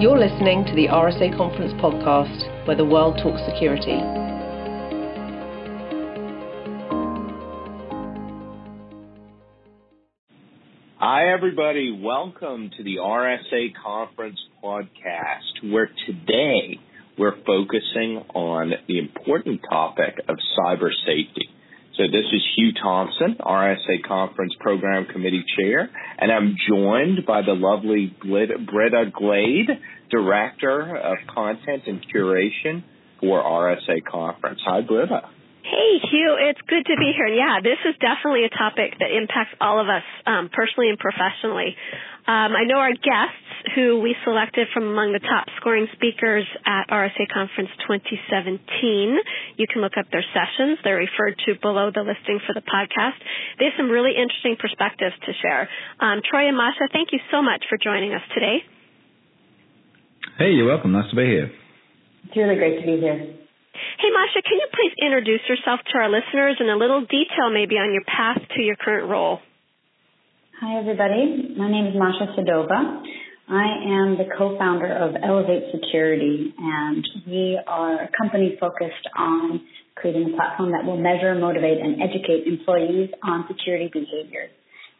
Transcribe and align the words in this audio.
You're 0.00 0.18
listening 0.18 0.64
to 0.64 0.74
the 0.74 0.88
RSA 0.88 1.36
Conference 1.36 1.72
podcast, 1.74 2.66
where 2.66 2.76
the 2.76 2.84
world 2.84 3.16
talks 3.22 3.40
security. 3.46 4.00
Hi, 10.98 11.32
everybody. 11.32 11.96
Welcome 12.02 12.72
to 12.76 12.82
the 12.82 12.96
RSA 12.96 13.74
Conference 13.80 14.40
podcast, 14.60 15.70
where 15.72 15.88
today 16.08 16.80
we're 17.16 17.36
focusing 17.46 18.24
on 18.34 18.72
the 18.88 18.98
important 18.98 19.60
topic 19.70 20.18
of 20.28 20.38
cyber 20.58 20.90
safety. 21.06 21.53
So 21.96 22.02
this 22.10 22.26
is 22.32 22.42
Hugh 22.56 22.72
Thompson, 22.82 23.36
RSA 23.38 24.02
Conference 24.06 24.52
Program 24.58 25.06
Committee 25.06 25.44
Chair, 25.56 25.88
and 26.18 26.32
I'm 26.32 26.56
joined 26.68 27.24
by 27.24 27.42
the 27.42 27.54
lovely 27.54 28.12
Britta 28.20 29.12
Glade, 29.14 29.70
Director 30.10 30.96
of 30.96 31.18
Content 31.32 31.84
and 31.86 32.04
Curation 32.12 32.82
for 33.20 33.40
RSA 33.40 34.04
Conference. 34.10 34.58
Hi, 34.66 34.80
Britta. 34.80 35.22
Hey, 35.62 35.96
Hugh. 36.10 36.36
It's 36.36 36.60
good 36.66 36.84
to 36.84 36.96
be 36.98 37.12
here. 37.16 37.28
Yeah, 37.28 37.60
this 37.62 37.78
is 37.88 37.94
definitely 38.02 38.44
a 38.44 38.50
topic 38.50 38.98
that 38.98 39.14
impacts 39.14 39.54
all 39.60 39.80
of 39.80 39.86
us 39.88 40.02
um, 40.26 40.50
personally 40.52 40.90
and 40.90 40.98
professionally. 40.98 41.76
Um, 42.24 42.56
I 42.56 42.64
know 42.64 42.80
our 42.80 42.96
guests, 42.96 43.44
who 43.76 44.00
we 44.00 44.16
selected 44.24 44.68
from 44.72 44.88
among 44.88 45.12
the 45.12 45.20
top 45.20 45.44
scoring 45.60 45.88
speakers 45.92 46.44
at 46.64 46.88
RSA 46.88 47.28
Conference 47.28 47.68
2017. 47.84 49.60
You 49.60 49.66
can 49.68 49.84
look 49.84 50.00
up 50.00 50.08
their 50.08 50.24
sessions. 50.32 50.80
They're 50.84 51.00
referred 51.00 51.36
to 51.44 51.60
below 51.60 51.92
the 51.92 52.00
listing 52.00 52.40
for 52.48 52.56
the 52.56 52.64
podcast. 52.64 53.20
They 53.60 53.68
have 53.68 53.76
some 53.76 53.92
really 53.92 54.16
interesting 54.16 54.56
perspectives 54.56 55.12
to 55.20 55.32
share. 55.36 55.68
Um, 56.00 56.24
Troy 56.24 56.48
and 56.48 56.56
Masha, 56.56 56.88
thank 56.92 57.12
you 57.12 57.20
so 57.28 57.44
much 57.44 57.64
for 57.68 57.76
joining 57.76 58.16
us 58.16 58.24
today. 58.32 58.64
Hey, 60.40 60.56
you're 60.56 60.68
welcome. 60.68 60.92
Nice 60.92 61.08
to 61.12 61.16
be 61.16 61.28
here. 61.28 61.52
It's 62.24 62.36
really 62.36 62.56
great 62.56 62.80
to 62.80 62.86
be 62.88 63.04
here. 63.04 63.20
Hey, 64.00 64.10
Masha, 64.16 64.40
can 64.40 64.56
you 64.56 64.68
please 64.72 64.96
introduce 64.96 65.44
yourself 65.44 65.80
to 65.92 65.98
our 66.00 66.08
listeners 66.08 66.56
and 66.56 66.72
a 66.72 66.76
little 66.76 67.04
detail 67.04 67.52
maybe 67.52 67.76
on 67.76 67.92
your 67.92 68.04
path 68.08 68.40
to 68.56 68.60
your 68.62 68.76
current 68.76 69.10
role? 69.12 69.40
Hi, 70.60 70.78
everybody. 70.78 71.50
My 71.58 71.68
name 71.68 71.90
is 71.90 71.94
Masha 71.98 72.30
Sedova. 72.38 73.02
I 73.50 73.66
am 73.90 74.14
the 74.14 74.30
co-founder 74.38 74.86
of 74.86 75.16
Elevate 75.18 75.74
Security, 75.74 76.54
and 76.56 77.04
we 77.26 77.58
are 77.66 78.04
a 78.04 78.08
company 78.16 78.56
focused 78.60 79.02
on 79.18 79.66
creating 79.96 80.30
a 80.30 80.36
platform 80.36 80.70
that 80.70 80.86
will 80.86 80.96
measure, 80.96 81.34
motivate, 81.34 81.82
and 81.82 81.98
educate 81.98 82.46
employees 82.46 83.10
on 83.24 83.50
security 83.50 83.90
behaviors. 83.92 84.54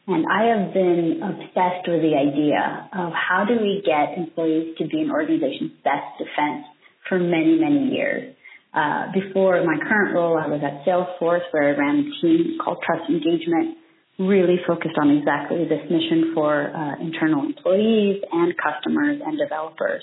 And 0.08 0.26
I 0.26 0.58
have 0.58 0.74
been 0.74 1.22
obsessed 1.22 1.86
with 1.86 2.02
the 2.02 2.18
idea 2.18 2.90
of 2.90 3.14
how 3.14 3.46
do 3.46 3.54
we 3.54 3.78
get 3.86 4.18
employees 4.18 4.74
to 4.78 4.88
be 4.90 5.06
an 5.06 5.12
organization's 5.12 5.78
best 5.86 6.18
defense 6.18 6.66
for 7.08 7.22
many, 7.22 7.62
many 7.62 7.94
years. 7.94 8.34
Uh, 8.74 9.06
before 9.14 9.62
my 9.62 9.78
current 9.86 10.18
role, 10.18 10.34
I 10.34 10.50
was 10.50 10.66
at 10.66 10.82
Salesforce 10.82 11.46
where 11.52 11.70
I 11.70 11.78
ran 11.78 12.10
a 12.10 12.20
team 12.20 12.58
called 12.58 12.82
Trust 12.82 13.06
Engagement 13.08 13.83
really 14.18 14.56
focused 14.66 14.96
on 15.00 15.10
exactly 15.10 15.64
this 15.64 15.82
mission 15.90 16.32
for 16.34 16.70
uh, 16.70 17.00
internal 17.00 17.44
employees 17.44 18.22
and 18.30 18.54
customers 18.56 19.20
and 19.24 19.38
developers. 19.38 20.02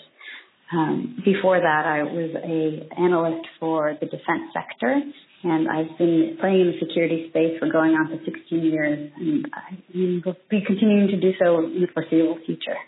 Um, 0.73 1.21
before 1.25 1.59
that, 1.59 1.85
I 1.85 2.03
was 2.03 2.31
a 2.35 2.87
analyst 2.99 3.47
for 3.59 3.97
the 3.99 4.05
defense 4.05 4.51
sector, 4.53 5.01
and 5.43 5.67
I've 5.67 5.97
been 5.97 6.37
playing 6.39 6.61
in 6.61 6.67
the 6.67 6.79
security 6.85 7.27
space 7.29 7.59
for 7.59 7.69
going 7.69 7.91
on 7.91 8.07
for 8.07 8.23
16 8.23 8.63
years, 8.63 9.11
and 9.17 9.47
I 9.53 9.75
will 10.25 10.37
be 10.49 10.61
continuing 10.65 11.07
to 11.09 11.19
do 11.19 11.31
so 11.39 11.59
in 11.59 11.81
the 11.81 11.87
foreseeable 11.93 12.39
future. 12.45 12.79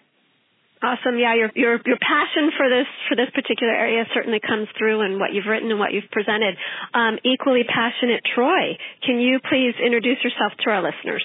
Awesome. 0.83 1.15
Yeah, 1.15 1.33
your 1.33 1.49
your 1.55 1.79
your 1.85 1.95
passion 1.95 2.51
for 2.59 2.67
this 2.67 2.87
for 3.07 3.15
this 3.15 3.31
particular 3.31 3.71
area 3.71 4.03
certainly 4.13 4.41
comes 4.43 4.67
through 4.77 4.99
in 5.07 5.17
what 5.17 5.31
you've 5.31 5.47
written 5.47 5.71
and 5.71 5.79
what 5.79 5.93
you've 5.93 6.11
presented. 6.11 6.59
Um, 6.93 7.17
equally 7.23 7.63
passionate, 7.63 8.19
Troy. 8.35 8.75
Can 8.99 9.23
you 9.23 9.39
please 9.39 9.79
introduce 9.79 10.19
yourself 10.23 10.51
to 10.59 10.69
our 10.71 10.83
listeners? 10.83 11.23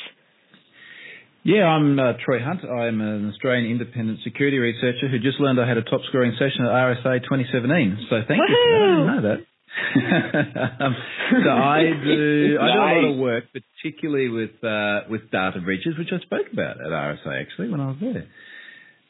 Yeah, 1.43 1.67
I'm 1.67 1.99
uh, 1.99 2.13
Troy 2.25 2.39
Hunt. 2.39 2.63
I'm 2.63 3.01
an 3.01 3.31
Australian 3.31 3.71
independent 3.71 4.21
security 4.23 4.59
researcher 4.59 5.09
who 5.09 5.19
just 5.19 5.41
learned 5.41 5.59
I 5.59 5.67
had 5.67 5.79
a 5.79 5.83
top 5.83 6.03
scoring 6.09 6.33
session 6.39 6.63
at 6.63 6.71
RSA 6.71 7.27
2017. 7.27 8.07
So 8.11 8.23
thank 8.29 8.39
Woo-hoo! 8.39 8.55
you. 8.55 8.77
I 8.77 8.87
didn't 8.87 9.07
know 9.11 9.23
that. 9.27 9.41
um, 10.85 10.97
so 11.45 11.51
I 11.51 11.83
do 11.83 12.59
I 12.61 12.67
do 12.67 12.79
a 12.79 12.79
lot 12.79 13.11
of 13.11 13.19
work, 13.19 13.45
particularly 13.53 14.29
with 14.29 14.63
uh, 14.63 15.11
with 15.11 15.31
data 15.31 15.61
breaches, 15.61 15.99
which 15.99 16.09
I 16.13 16.23
spoke 16.23 16.47
about 16.53 16.81
at 16.81 16.95
RSA 16.95 17.43
actually 17.43 17.71
when 17.71 17.81
I 17.81 17.89
was 17.89 17.97
there. 18.01 18.27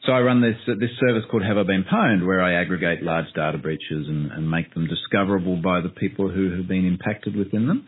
So 0.05 0.13
I 0.13 0.21
run 0.21 0.41
this 0.41 0.55
this 0.65 0.91
service 0.99 1.23
called 1.29 1.43
Have 1.43 1.57
I 1.57 1.63
Been 1.63 1.83
Pwned, 1.83 2.25
where 2.25 2.41
I 2.41 2.53
aggregate 2.61 3.03
large 3.03 3.25
data 3.35 3.57
breaches 3.57 4.07
and, 4.07 4.31
and 4.31 4.49
make 4.49 4.73
them 4.73 4.87
discoverable 4.87 5.57
by 5.57 5.81
the 5.81 5.89
people 5.89 6.29
who 6.29 6.55
have 6.55 6.67
been 6.67 6.85
impacted 6.85 7.35
within 7.35 7.67
them. 7.67 7.87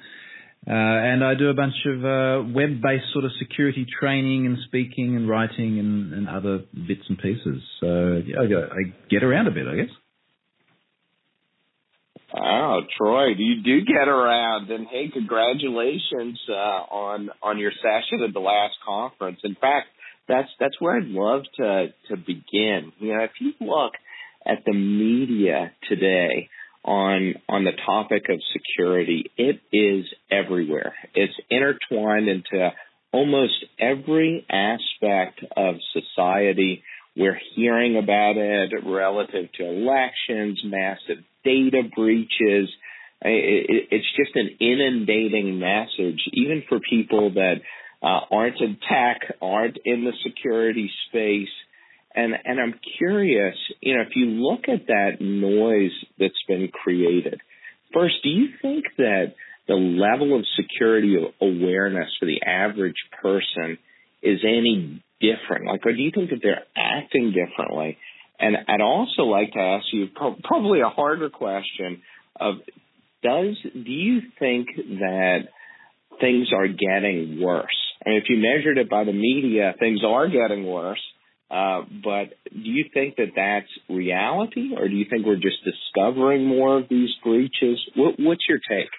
Uh, 0.68 0.74
and 0.74 1.24
I 1.24 1.34
do 1.34 1.50
a 1.50 1.56
bunch 1.56 1.74
of 1.88 2.06
uh, 2.06 2.54
web-based 2.54 3.14
sort 3.14 3.26
of 3.26 3.32
security 3.40 3.84
training 4.00 4.46
and 4.46 4.58
speaking 4.68 5.16
and 5.16 5.28
writing 5.28 5.80
and, 5.80 6.14
and 6.14 6.30
other 6.30 6.60
bits 6.88 7.02
and 7.10 7.18
pieces. 7.18 7.64
So 7.80 8.22
yeah, 8.28 8.38
I, 8.40 8.44
I 8.44 8.94
get 9.10 9.24
around 9.24 9.48
a 9.48 9.52
bit, 9.52 9.66
I 9.68 9.76
guess. 9.76 9.90
Wow, 12.34 12.82
Troy, 12.98 13.30
you 13.38 13.64
do 13.64 13.86
get 13.86 14.08
around, 14.08 14.70
and 14.70 14.88
hey, 14.88 15.10
congratulations 15.12 16.40
uh, 16.50 16.54
on 16.54 17.30
on 17.42 17.58
your 17.58 17.72
session 17.72 18.24
at 18.26 18.34
the 18.34 18.40
last 18.40 18.76
conference. 18.86 19.40
In 19.44 19.56
fact, 19.56 19.88
that's 20.32 20.50
that's 20.60 20.80
where 20.80 20.98
I'd 20.98 21.08
love 21.08 21.44
to 21.58 21.88
to 22.10 22.18
begin. 22.18 22.94
You 23.00 23.14
know, 23.14 23.24
if 23.24 23.32
you 23.40 23.54
look 23.60 23.94
at 24.46 24.64
the 24.66 24.74
media 24.74 25.72
today 25.90 26.50
on 26.84 27.36
on 27.50 27.66
the 27.66 27.74
topic 27.86 28.24
of 28.30 28.40
security, 28.54 29.26
it 29.38 29.60
is 29.74 30.06
everywhere. 30.32 30.94
It's 31.14 31.34
intertwined 31.50 32.30
into 32.30 32.70
almost 33.12 33.66
every 33.78 34.46
aspect 34.50 35.44
of 35.56 35.76
society. 35.92 36.84
We're 37.16 37.40
hearing 37.56 37.98
about 37.98 38.38
it 38.38 38.72
relative 38.86 39.52
to 39.58 39.66
elections, 39.66 40.62
massive 40.64 41.24
data 41.44 41.82
breaches. 41.94 42.70
It's 43.24 44.08
just 44.16 44.36
an 44.36 44.58
inundating 44.60 45.60
message, 45.60 46.22
even 46.34 46.64
for 46.70 46.80
people 46.80 47.34
that 47.34 47.56
uh, 48.02 48.20
aren't 48.32 48.60
in 48.60 48.78
tech, 48.90 49.36
aren't 49.42 49.78
in 49.86 50.04
the 50.04 50.14
security 50.24 50.92
space. 51.08 51.50
And, 52.14 52.34
and 52.44 52.60
I'm 52.60 52.80
curious, 52.98 53.56
you 53.80 53.96
know, 53.96 54.02
if 54.02 54.16
you 54.16 54.26
look 54.26 54.68
at 54.68 54.88
that 54.88 55.22
noise 55.22 55.92
that's 56.20 56.34
been 56.48 56.70
created, 56.70 57.40
first, 57.94 58.16
do 58.24 58.30
you 58.30 58.50
think 58.62 58.86
that 58.98 59.36
the 59.68 59.76
level 59.76 60.38
of 60.38 60.46
security 60.60 61.16
awareness 61.40 62.10
for 62.20 62.26
the 62.26 62.42
average 62.46 62.96
person 63.22 63.78
is 64.22 64.40
any 64.44 65.02
different? 65.22 65.68
Like, 65.68 65.86
or 65.86 65.94
do 65.94 66.02
you 66.02 66.12
think 66.14 66.32
that 66.32 66.40
they're 66.44 66.66
acting 66.76 67.34
differently? 67.34 67.98
And 68.40 68.58
I'd 68.68 68.82
also 68.82 69.24
like 69.24 69.54
to 69.54 69.60
ask 69.60 69.86
you 69.94 70.08
probably 70.44 70.82
a 70.82 70.90
harder 70.90 71.30
question 71.30 72.02
of 72.40 72.56
does 73.24 73.56
do 73.74 73.92
you 73.92 74.22
think 74.40 74.68
that 74.76 75.42
things 76.20 76.48
are 76.54 76.68
getting 76.68 77.40
worse? 77.42 77.68
Mean, 78.06 78.18
if 78.18 78.24
you 78.30 78.38
measured 78.38 78.78
it 78.78 78.90
by 78.90 79.04
the 79.04 79.14
media, 79.14 79.74
things 79.80 80.02
are 80.06 80.28
getting 80.28 80.66
worse. 80.66 81.02
Uh, 81.50 81.82
but 82.04 82.34
do 82.50 82.70
you 82.70 82.86
think 82.94 83.18
that 83.18 83.34
that's 83.36 83.68
reality, 83.90 84.70
or 84.76 84.88
do 84.88 84.96
you 84.96 85.06
think 85.10 85.26
we're 85.26 85.36
just 85.36 85.58
discovering 85.66 86.46
more 86.46 86.78
of 86.78 86.88
these 86.90 87.10
breaches? 87.24 87.78
What, 87.96 88.16
what's 88.18 88.44
your 88.48 88.60
take? 88.70 88.90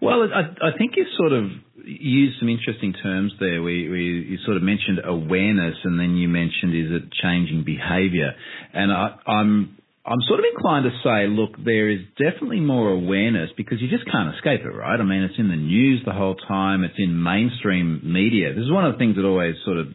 Well, 0.00 0.28
I, 0.32 0.68
I 0.68 0.78
think 0.78 0.92
you 0.96 1.06
sort 1.16 1.32
of 1.32 1.50
used 1.84 2.38
some 2.38 2.48
interesting 2.48 2.92
terms 2.92 3.32
there. 3.40 3.62
We, 3.62 3.88
we 3.88 4.00
you 4.28 4.38
sort 4.44 4.56
of 4.58 4.62
mentioned 4.62 5.00
awareness, 5.02 5.74
and 5.84 5.98
then 5.98 6.16
you 6.16 6.28
mentioned 6.28 6.74
is 6.74 7.02
it 7.02 7.12
changing 7.22 7.64
behaviour? 7.64 8.32
And 8.74 8.92
I, 8.92 9.16
I'm 9.26 9.77
I'm 10.08 10.22
sort 10.26 10.40
of 10.40 10.46
inclined 10.54 10.86
to 10.88 10.94
say, 11.04 11.28
look, 11.28 11.62
there 11.62 11.90
is 11.90 12.00
definitely 12.16 12.60
more 12.60 12.88
awareness 12.88 13.50
because 13.58 13.76
you 13.82 13.88
just 13.90 14.10
can't 14.10 14.34
escape 14.34 14.62
it, 14.64 14.74
right? 14.74 14.98
I 14.98 15.04
mean, 15.04 15.22
it's 15.22 15.38
in 15.38 15.48
the 15.48 15.56
news 15.56 16.00
the 16.06 16.14
whole 16.14 16.34
time. 16.34 16.82
It's 16.82 16.96
in 16.96 17.22
mainstream 17.22 18.00
media. 18.04 18.54
This 18.54 18.64
is 18.64 18.72
one 18.72 18.86
of 18.86 18.94
the 18.94 18.98
things 18.98 19.16
that 19.16 19.26
always 19.26 19.54
sort 19.66 19.76
of, 19.76 19.88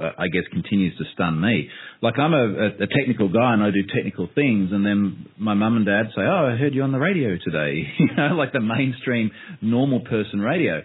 I 0.00 0.28
guess, 0.32 0.48
continues 0.50 0.96
to 0.96 1.04
stun 1.12 1.38
me. 1.40 1.68
Like 2.00 2.18
I'm 2.18 2.32
a, 2.32 2.68
a 2.80 2.88
technical 2.88 3.28
guy 3.28 3.52
and 3.52 3.62
I 3.62 3.70
do 3.70 3.84
technical 3.94 4.30
things, 4.34 4.70
and 4.72 4.84
then 4.84 5.26
my 5.36 5.52
mum 5.52 5.76
and 5.76 5.84
dad 5.84 6.08
say, 6.16 6.22
"Oh, 6.22 6.50
I 6.52 6.56
heard 6.56 6.74
you 6.74 6.82
on 6.82 6.92
the 6.92 6.98
radio 6.98 7.36
today," 7.36 7.84
you 7.98 8.08
know, 8.16 8.34
like 8.34 8.52
the 8.52 8.60
mainstream 8.60 9.30
normal 9.60 10.00
person 10.00 10.40
radio 10.40 10.82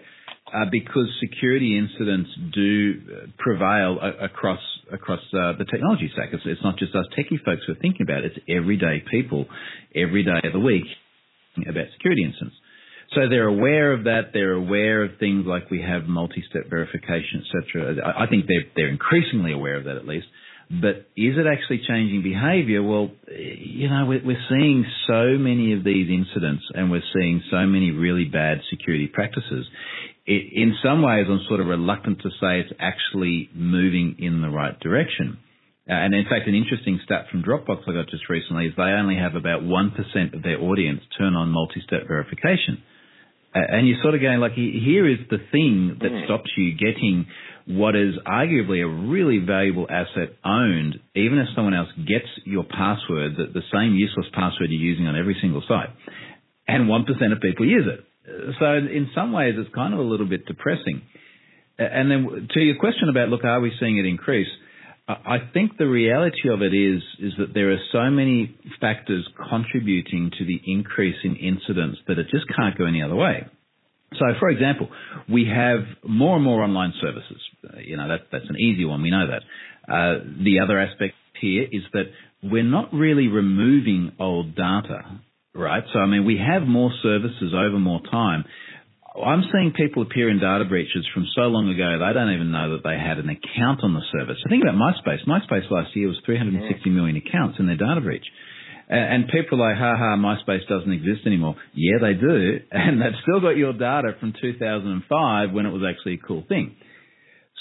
uh, 0.52 0.66
because 0.70 1.08
security 1.20 1.76
incidents 1.76 2.30
do 2.54 2.92
uh, 2.92 3.26
prevail 3.38 3.98
a- 4.00 4.26
across 4.26 4.60
across 4.92 5.20
uh, 5.32 5.52
the 5.58 5.64
technology 5.70 6.10
stack. 6.12 6.30
It's, 6.32 6.42
it's, 6.46 6.62
not 6.62 6.78
just 6.78 6.94
us 6.94 7.06
techie 7.18 7.42
folks 7.44 7.62
who 7.66 7.72
are 7.72 7.80
thinking 7.80 8.02
about 8.02 8.24
it. 8.24 8.32
It's 8.36 8.44
everyday 8.48 9.02
people, 9.10 9.46
every 9.94 10.24
day 10.24 10.40
of 10.44 10.52
the 10.52 10.60
week, 10.60 10.84
about 11.62 11.86
security 11.94 12.24
incidents. 12.24 12.56
So 13.14 13.28
they're 13.28 13.46
aware 13.46 13.92
of 13.92 14.04
that. 14.04 14.32
They're 14.32 14.52
aware 14.52 15.04
of 15.04 15.18
things 15.18 15.46
like 15.46 15.70
we 15.70 15.80
have 15.80 16.04
multi-step 16.04 16.68
verification, 16.68 17.44
etc. 17.46 17.96
I 18.04 18.24
I 18.24 18.26
think 18.26 18.46
they're 18.46 18.66
they're 18.74 18.88
increasingly 18.88 19.52
aware 19.52 19.76
of 19.76 19.84
that 19.84 19.96
at 19.96 20.06
least. 20.06 20.26
But 20.68 21.06
is 21.16 21.38
it 21.38 21.46
actually 21.46 21.82
changing 21.86 22.22
behaviour? 22.22 22.82
Well, 22.82 23.12
you 23.30 23.88
know, 23.88 24.04
we're 24.06 24.44
seeing 24.48 24.84
so 25.06 25.38
many 25.38 25.72
of 25.74 25.84
these 25.84 26.10
incidents 26.10 26.64
and 26.74 26.90
we're 26.90 27.06
seeing 27.14 27.40
so 27.52 27.64
many 27.66 27.92
really 27.92 28.24
bad 28.24 28.58
security 28.68 29.06
practices. 29.06 29.64
In 30.26 30.74
some 30.82 31.02
ways, 31.02 31.26
I'm 31.28 31.40
sort 31.48 31.60
of 31.60 31.66
reluctant 31.66 32.20
to 32.22 32.30
say 32.40 32.60
it's 32.60 32.72
actually 32.80 33.48
moving 33.54 34.16
in 34.18 34.42
the 34.42 34.48
right 34.50 34.78
direction. 34.80 35.38
Uh, 35.88 35.94
and 35.94 36.14
in 36.14 36.24
fact, 36.24 36.48
an 36.48 36.54
interesting 36.54 36.98
stat 37.04 37.26
from 37.30 37.44
Dropbox 37.44 37.86
I 37.86 37.92
got 37.92 38.10
just 38.10 38.28
recently 38.28 38.66
is 38.66 38.72
they 38.76 38.82
only 38.82 39.14
have 39.16 39.36
about 39.36 39.62
1% 39.62 40.34
of 40.34 40.42
their 40.42 40.60
audience 40.60 41.00
turn 41.16 41.34
on 41.34 41.50
multi-step 41.50 42.08
verification. 42.08 42.82
Uh, 43.54 43.60
and 43.70 43.86
you're 43.86 44.02
sort 44.02 44.14
of 44.14 44.20
going 44.20 44.40
like, 44.40 44.54
here 44.54 45.08
is 45.08 45.18
the 45.30 45.38
thing 45.52 45.96
that 46.00 46.10
mm. 46.10 46.24
stops 46.26 46.50
you 46.56 46.74
getting 46.74 47.26
what 47.66 47.96
is 47.96 48.14
arguably 48.26 48.82
a 48.82 49.08
really 49.08 49.38
valuable 49.38 49.86
asset 49.90 50.34
owned, 50.44 50.98
even 51.14 51.38
if 51.38 51.48
someone 51.54 51.74
else 51.74 51.88
gets 51.98 52.26
your 52.44 52.62
password, 52.62 53.34
the, 53.36 53.46
the 53.52 53.66
same 53.74 53.94
useless 53.94 54.26
password 54.32 54.70
you're 54.70 54.80
using 54.80 55.06
on 55.06 55.16
every 55.16 55.36
single 55.40 55.62
site. 55.66 55.90
And 56.68 56.88
1% 56.88 57.32
of 57.32 57.40
people 57.40 57.66
use 57.66 57.86
it. 57.86 58.04
So 58.58 58.66
in 58.74 59.08
some 59.14 59.32
ways, 59.32 59.54
it's 59.56 59.72
kind 59.74 59.94
of 59.94 60.00
a 60.00 60.02
little 60.02 60.26
bit 60.26 60.46
depressing. 60.46 61.02
And 61.78 62.10
then 62.10 62.48
to 62.52 62.60
your 62.60 62.76
question 62.76 63.08
about, 63.08 63.28
look, 63.28 63.44
are 63.44 63.60
we 63.60 63.72
seeing 63.78 63.98
it 63.98 64.06
increase? 64.06 64.48
I 65.08 65.38
think 65.54 65.78
the 65.78 65.86
reality 65.86 66.48
of 66.52 66.62
it 66.62 66.74
is 66.74 67.00
is 67.20 67.32
that 67.38 67.54
there 67.54 67.70
are 67.70 67.78
so 67.92 68.10
many 68.10 68.56
factors 68.80 69.24
contributing 69.48 70.32
to 70.36 70.44
the 70.44 70.60
increase 70.66 71.16
in 71.22 71.36
incidents 71.36 71.98
that 72.08 72.18
it 72.18 72.26
just 72.32 72.46
can't 72.56 72.76
go 72.76 72.86
any 72.86 73.02
other 73.02 73.14
way. 73.14 73.46
So, 74.14 74.24
for 74.40 74.48
example, 74.48 74.88
we 75.28 75.46
have 75.46 75.80
more 76.08 76.36
and 76.36 76.44
more 76.44 76.62
online 76.62 76.92
services. 77.00 77.40
You 77.84 77.96
know, 77.96 78.08
that, 78.08 78.28
that's 78.32 78.48
an 78.48 78.56
easy 78.56 78.84
one. 78.84 79.02
We 79.02 79.10
know 79.10 79.26
that. 79.28 79.42
Uh, 79.92 80.24
the 80.42 80.60
other 80.60 80.80
aspect 80.80 81.14
here 81.40 81.64
is 81.70 81.82
that 81.92 82.06
we're 82.42 82.64
not 82.64 82.92
really 82.92 83.28
removing 83.28 84.12
old 84.18 84.56
data, 84.56 85.20
right? 85.58 85.82
So, 85.92 85.98
I 85.98 86.06
mean, 86.06 86.24
we 86.24 86.38
have 86.38 86.62
more 86.62 86.90
services 87.02 87.54
over 87.54 87.78
more 87.78 88.00
time. 88.10 88.44
I'm 89.16 89.44
seeing 89.52 89.72
people 89.72 90.02
appear 90.02 90.28
in 90.28 90.38
data 90.40 90.64
breaches 90.64 91.06
from 91.14 91.24
so 91.34 91.48
long 91.48 91.72
ago 91.72 91.96
they 91.96 92.12
don't 92.12 92.34
even 92.34 92.52
know 92.52 92.76
that 92.76 92.84
they 92.84 93.00
had 93.00 93.16
an 93.16 93.32
account 93.32 93.80
on 93.82 93.94
the 93.94 94.04
service. 94.12 94.36
So 94.44 94.50
think 94.50 94.62
about 94.62 94.76
MySpace. 94.76 95.24
MySpace 95.24 95.70
last 95.70 95.96
year 95.96 96.08
was 96.08 96.20
360 96.26 96.90
million 96.90 97.16
accounts 97.16 97.56
in 97.58 97.66
their 97.66 97.80
data 97.80 98.00
breach. 98.00 98.26
And 98.88 99.26
people 99.28 99.60
are 99.62 99.70
like, 99.70 99.78
ha 99.78 99.96
ha, 99.96 100.14
MySpace 100.14 100.68
doesn't 100.68 100.92
exist 100.92 101.26
anymore. 101.26 101.56
Yeah, 101.74 101.98
they 102.00 102.14
do. 102.14 102.60
And 102.70 103.00
they've 103.00 103.18
still 103.22 103.40
got 103.40 103.56
your 103.56 103.72
data 103.72 104.14
from 104.20 104.32
2005 104.40 105.52
when 105.52 105.66
it 105.66 105.70
was 105.70 105.82
actually 105.82 106.20
a 106.22 106.26
cool 106.26 106.44
thing. 106.46 106.76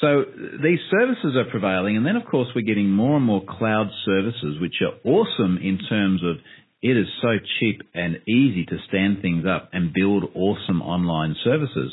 So 0.02 0.26
these 0.62 0.80
services 0.92 1.36
are 1.36 1.50
prevailing. 1.50 1.98
And 1.98 2.06
then, 2.06 2.16
of 2.18 2.26
course, 2.26 2.50
we're 2.54 2.68
getting 2.68 2.92
more 2.92 3.16
and 3.16 3.26
more 3.26 3.42
cloud 3.48 3.88
services, 4.06 4.60
which 4.60 4.76
are 4.82 5.10
awesome 5.10 5.58
in 5.58 5.80
terms 5.90 6.22
of 6.24 6.36
it 6.86 6.98
is 6.98 7.08
so 7.22 7.34
cheap 7.60 7.82
and 7.94 8.22
easy 8.28 8.66
to 8.66 8.78
stand 8.88 9.22
things 9.22 9.46
up 9.46 9.70
and 9.74 9.94
build 9.94 10.24
awesome 10.36 10.82
online 10.82 11.36
services 11.44 11.92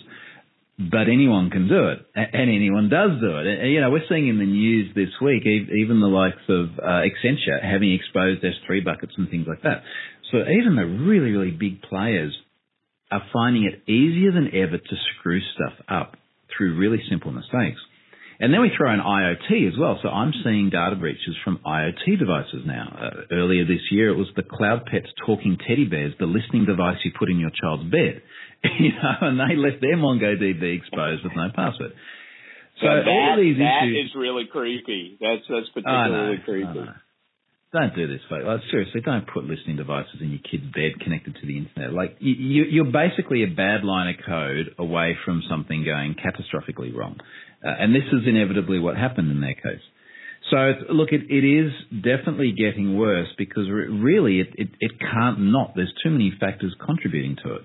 but 0.78 1.06
anyone 1.08 1.50
can 1.50 1.68
do 1.68 1.88
it, 1.88 1.98
and 2.14 2.50
anyone 2.50 2.88
does 2.88 3.20
do 3.20 3.38
it. 3.38 3.46
And, 3.46 3.72
you 3.72 3.80
know, 3.80 3.90
we're 3.90 4.08
seeing 4.08 4.28
in 4.28 4.38
the 4.38 4.46
news 4.46 4.90
this 4.94 5.12
week, 5.20 5.44
even 5.44 6.00
the 6.00 6.08
likes 6.08 6.42
of 6.48 6.78
uh, 6.78 7.04
Accenture 7.04 7.62
having 7.62 7.92
exposed 7.92 8.42
S3 8.42 8.84
buckets 8.84 9.12
and 9.16 9.28
things 9.28 9.46
like 9.46 9.62
that. 9.62 9.82
So 10.32 10.38
even 10.38 10.76
the 10.76 10.86
really, 10.86 11.30
really 11.30 11.50
big 11.50 11.82
players 11.82 12.34
are 13.10 13.22
finding 13.32 13.64
it 13.64 13.88
easier 13.90 14.32
than 14.32 14.48
ever 14.48 14.78
to 14.78 14.96
screw 15.18 15.40
stuff 15.54 15.74
up 15.88 16.16
through 16.56 16.78
really 16.78 17.02
simple 17.10 17.32
mistakes. 17.32 17.80
And 18.42 18.52
then 18.52 18.60
we 18.60 18.72
throw 18.76 18.92
in 18.92 18.98
IoT 18.98 19.68
as 19.70 19.78
well. 19.78 20.00
So 20.02 20.08
I'm 20.08 20.32
seeing 20.42 20.68
data 20.68 20.96
breaches 20.96 21.38
from 21.44 21.60
IoT 21.64 22.18
devices 22.18 22.66
now. 22.66 22.90
Uh, 22.90 23.34
earlier 23.34 23.64
this 23.64 23.86
year, 23.92 24.10
it 24.10 24.16
was 24.16 24.26
the 24.34 24.42
Cloud 24.42 24.84
Pets 24.90 25.06
talking 25.24 25.56
teddy 25.62 25.84
bears, 25.84 26.12
the 26.18 26.26
listening 26.26 26.66
device 26.66 26.96
you 27.04 27.12
put 27.16 27.30
in 27.30 27.38
your 27.38 27.52
child's 27.54 27.88
bed. 27.88 28.20
you 28.80 28.90
know, 28.98 29.28
and 29.28 29.38
they 29.38 29.54
left 29.54 29.80
their 29.80 29.96
MongoDB 29.96 30.58
exposed 30.76 31.22
with 31.22 31.34
no 31.36 31.54
password. 31.54 31.92
So 32.82 32.88
that, 32.90 33.06
all 33.06 33.38
these 33.38 33.58
that 33.58 33.86
issues, 33.86 34.10
is 34.10 34.14
really 34.18 34.50
creepy. 34.50 35.18
That's 35.20 35.46
that's 35.48 35.70
particularly 35.70 36.38
know, 36.38 36.42
creepy. 36.44 36.90
Don't 37.72 37.94
do 37.94 38.06
this, 38.06 38.20
folks. 38.28 38.44
Like, 38.44 38.60
seriously, 38.70 39.00
don't 39.00 39.26
put 39.26 39.44
listening 39.44 39.76
devices 39.76 40.20
in 40.20 40.30
your 40.30 40.42
kid's 40.44 40.66
bed 40.74 40.98
connected 41.00 41.36
to 41.40 41.46
the 41.46 41.56
internet. 41.56 41.94
Like, 41.94 42.16
you, 42.18 42.64
you're 42.68 42.92
basically 42.92 43.44
a 43.44 43.54
bad 43.54 43.82
line 43.82 44.12
of 44.12 44.20
code 44.26 44.74
away 44.78 45.16
from 45.24 45.42
something 45.48 45.82
going 45.82 46.16
catastrophically 46.20 46.94
wrong. 46.94 47.16
Uh, 47.64 47.68
and 47.78 47.94
this 47.94 48.04
is 48.12 48.26
inevitably 48.26 48.78
what 48.78 48.96
happened 48.96 49.30
in 49.30 49.40
their 49.40 49.54
case. 49.54 49.82
So 50.50 50.92
look, 50.92 51.12
it, 51.12 51.30
it 51.30 51.46
is 51.46 51.72
definitely 51.90 52.52
getting 52.52 52.98
worse 52.98 53.28
because 53.38 53.70
really 53.70 54.40
it, 54.40 54.48
it, 54.58 54.68
it 54.80 54.92
can't 54.98 55.40
not. 55.40 55.72
There's 55.74 55.92
too 56.02 56.10
many 56.10 56.32
factors 56.38 56.74
contributing 56.84 57.36
to 57.44 57.54
it. 57.56 57.62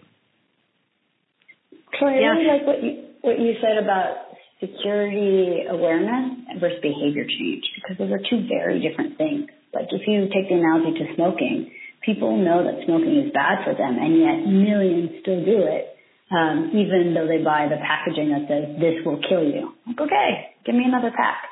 Troy, 1.97 2.21
I 2.21 2.31
really 2.31 2.47
like 2.47 2.67
what 2.67 2.83
you 2.83 3.03
what 3.21 3.39
you 3.39 3.53
said 3.59 3.81
about 3.83 4.37
security 4.61 5.65
awareness 5.67 6.59
versus 6.61 6.79
behavior 6.81 7.25
change 7.25 7.65
because 7.81 7.97
those 7.97 8.11
are 8.11 8.21
two 8.29 8.47
very 8.47 8.79
different 8.79 9.17
things. 9.17 9.49
Like 9.73 9.89
if 9.91 10.07
you 10.07 10.29
take 10.29 10.47
the 10.47 10.55
analogy 10.55 10.99
to 10.99 11.15
smoking, 11.15 11.71
people 12.05 12.37
know 12.37 12.63
that 12.63 12.85
smoking 12.85 13.25
is 13.25 13.33
bad 13.33 13.65
for 13.65 13.73
them, 13.73 13.97
and 13.97 14.21
yet 14.21 14.37
millions 14.45 15.17
still 15.21 15.43
do 15.43 15.65
it 15.65 15.96
um, 16.31 16.71
even 16.75 17.13
though 17.13 17.27
they 17.27 17.43
buy 17.43 17.67
the 17.69 17.77
packaging 17.77 18.29
that 18.31 18.47
says 18.47 18.75
this 18.79 18.99
will 19.05 19.19
kill 19.29 19.43
you. 19.43 19.73
Like, 19.87 20.01
okay, 20.01 20.55
give 20.65 20.75
me 20.75 20.83
another 20.85 21.11
pack. 21.15 21.47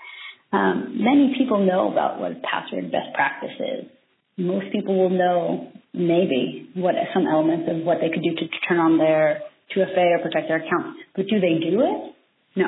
Um, 0.52 0.98
many 1.00 1.34
people 1.38 1.66
know 1.66 1.92
about 1.92 2.20
what 2.20 2.42
password 2.44 2.92
best 2.92 3.14
practice 3.14 3.56
is. 3.60 3.86
Most 4.38 4.72
people 4.72 4.98
will 4.98 5.10
know 5.10 5.72
maybe 5.94 6.70
what 6.76 6.96
some 7.14 7.26
elements 7.26 7.70
of 7.72 7.86
what 7.86 8.00
they 8.02 8.10
could 8.10 8.24
do 8.24 8.36
to, 8.36 8.46
turn 8.68 8.80
on 8.80 8.98
their 8.98 9.42
2FA 9.76 10.20
or 10.20 10.20
protect 10.20 10.48
their 10.48 10.58
account. 10.58 10.98
But 11.16 11.28
do 11.28 11.40
they 11.40 11.60
do 11.60 11.82
it? 11.82 12.16
No. 12.56 12.68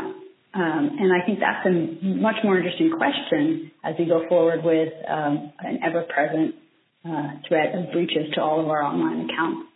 Um, 0.53 0.89
and 0.99 1.11
I 1.13 1.25
think 1.25 1.39
that's 1.39 1.65
a 1.67 2.05
much 2.07 2.37
more 2.43 2.57
interesting 2.57 2.91
question 2.97 3.71
as 3.83 3.95
we 3.99 4.05
go 4.05 4.27
forward 4.27 4.63
with 4.63 4.91
um, 5.07 5.51
an 5.59 5.79
ever-present 5.85 6.55
uh, 7.05 7.27
threat 7.47 7.75
of 7.75 7.91
breaches 7.91 8.33
to 8.33 8.41
all 8.41 8.59
of 8.61 8.67
our 8.67 8.81
online 8.81 9.29
accounts. 9.29 9.69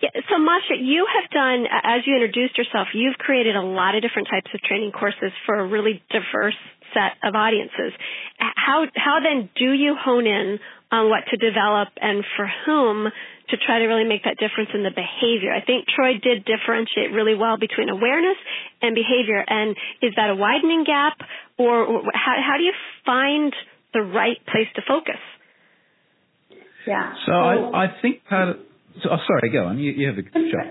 Yeah, 0.00 0.10
so 0.30 0.38
Masha, 0.38 0.76
you 0.80 1.06
have 1.06 1.30
done, 1.30 1.66
as 1.70 2.02
you 2.06 2.14
introduced 2.14 2.58
yourself, 2.58 2.88
you've 2.94 3.16
created 3.18 3.56
a 3.56 3.62
lot 3.62 3.94
of 3.94 4.02
different 4.02 4.28
types 4.28 4.50
of 4.54 4.60
training 4.62 4.92
courses 4.92 5.32
for 5.46 5.58
a 5.58 5.66
really 5.66 6.02
diverse 6.10 6.58
set 6.94 7.16
of 7.24 7.34
audiences. 7.34 7.92
How, 8.38 8.84
how 8.94 9.18
then 9.22 9.48
do 9.56 9.72
you 9.72 9.96
hone 9.98 10.26
in 10.26 10.58
on 10.90 11.08
what 11.08 11.24
to 11.30 11.36
develop 11.36 11.88
and 12.00 12.24
for 12.36 12.46
whom 12.66 13.08
to 13.48 13.56
try 13.56 13.78
to 13.80 13.86
really 13.86 14.04
make 14.04 14.24
that 14.24 14.36
difference 14.36 14.70
in 14.74 14.82
the 14.82 14.92
behavior? 14.92 15.52
I 15.52 15.64
think 15.64 15.88
Troy 15.88 16.20
did 16.20 16.44
differentiate 16.44 17.12
really 17.12 17.34
well 17.34 17.56
between 17.56 17.88
awareness 17.88 18.36
and 18.82 18.94
behavior. 18.94 19.42
And 19.46 19.76
is 20.02 20.12
that 20.16 20.30
a 20.30 20.36
widening 20.36 20.84
gap 20.84 21.16
or 21.56 22.02
how, 22.12 22.36
how 22.44 22.56
do 22.58 22.64
you 22.64 22.74
find 23.06 23.52
the 23.94 24.02
right 24.02 24.36
place 24.46 24.68
to 24.76 24.82
focus? 24.86 25.20
Yeah. 26.86 27.14
So, 27.26 27.32
so 27.32 27.32
I, 27.32 27.84
I 27.84 27.86
think 28.02 28.24
part 28.28 28.48
of, 28.50 28.56
so, 29.00 29.08
oh, 29.10 29.20
sorry, 29.26 29.48
go 29.50 29.64
on. 29.66 29.78
You, 29.78 29.92
you 29.92 30.06
have 30.08 30.18
a 30.18 30.22
good 30.22 30.32
shot. 30.52 30.66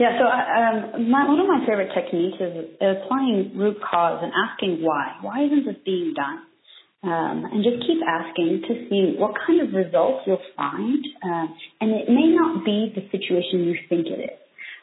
yeah, 0.00 0.16
so 0.16 0.24
um, 0.24 1.10
my, 1.10 1.28
one 1.28 1.40
of 1.40 1.48
my 1.48 1.60
favorite 1.68 1.92
techniques 1.92 2.40
is 2.40 2.80
applying 2.80 3.52
root 3.56 3.76
cause 3.82 4.24
and 4.24 4.32
asking 4.32 4.80
why. 4.80 5.20
Why 5.20 5.44
isn't 5.44 5.66
this 5.66 5.76
being 5.84 6.14
done? 6.16 6.48
Um, 7.04 7.44
and 7.52 7.62
just 7.62 7.84
keep 7.86 8.00
asking 8.02 8.64
to 8.66 8.72
see 8.88 9.14
what 9.20 9.36
kind 9.46 9.60
of 9.60 9.74
results 9.74 10.24
you'll 10.26 10.42
find. 10.56 11.04
Um, 11.22 11.54
and 11.80 11.90
it 11.92 12.08
may 12.08 12.32
not 12.32 12.64
be 12.64 12.90
the 12.96 13.04
situation 13.12 13.68
you 13.68 13.76
think 13.88 14.08
it 14.08 14.32
is. 14.32 14.38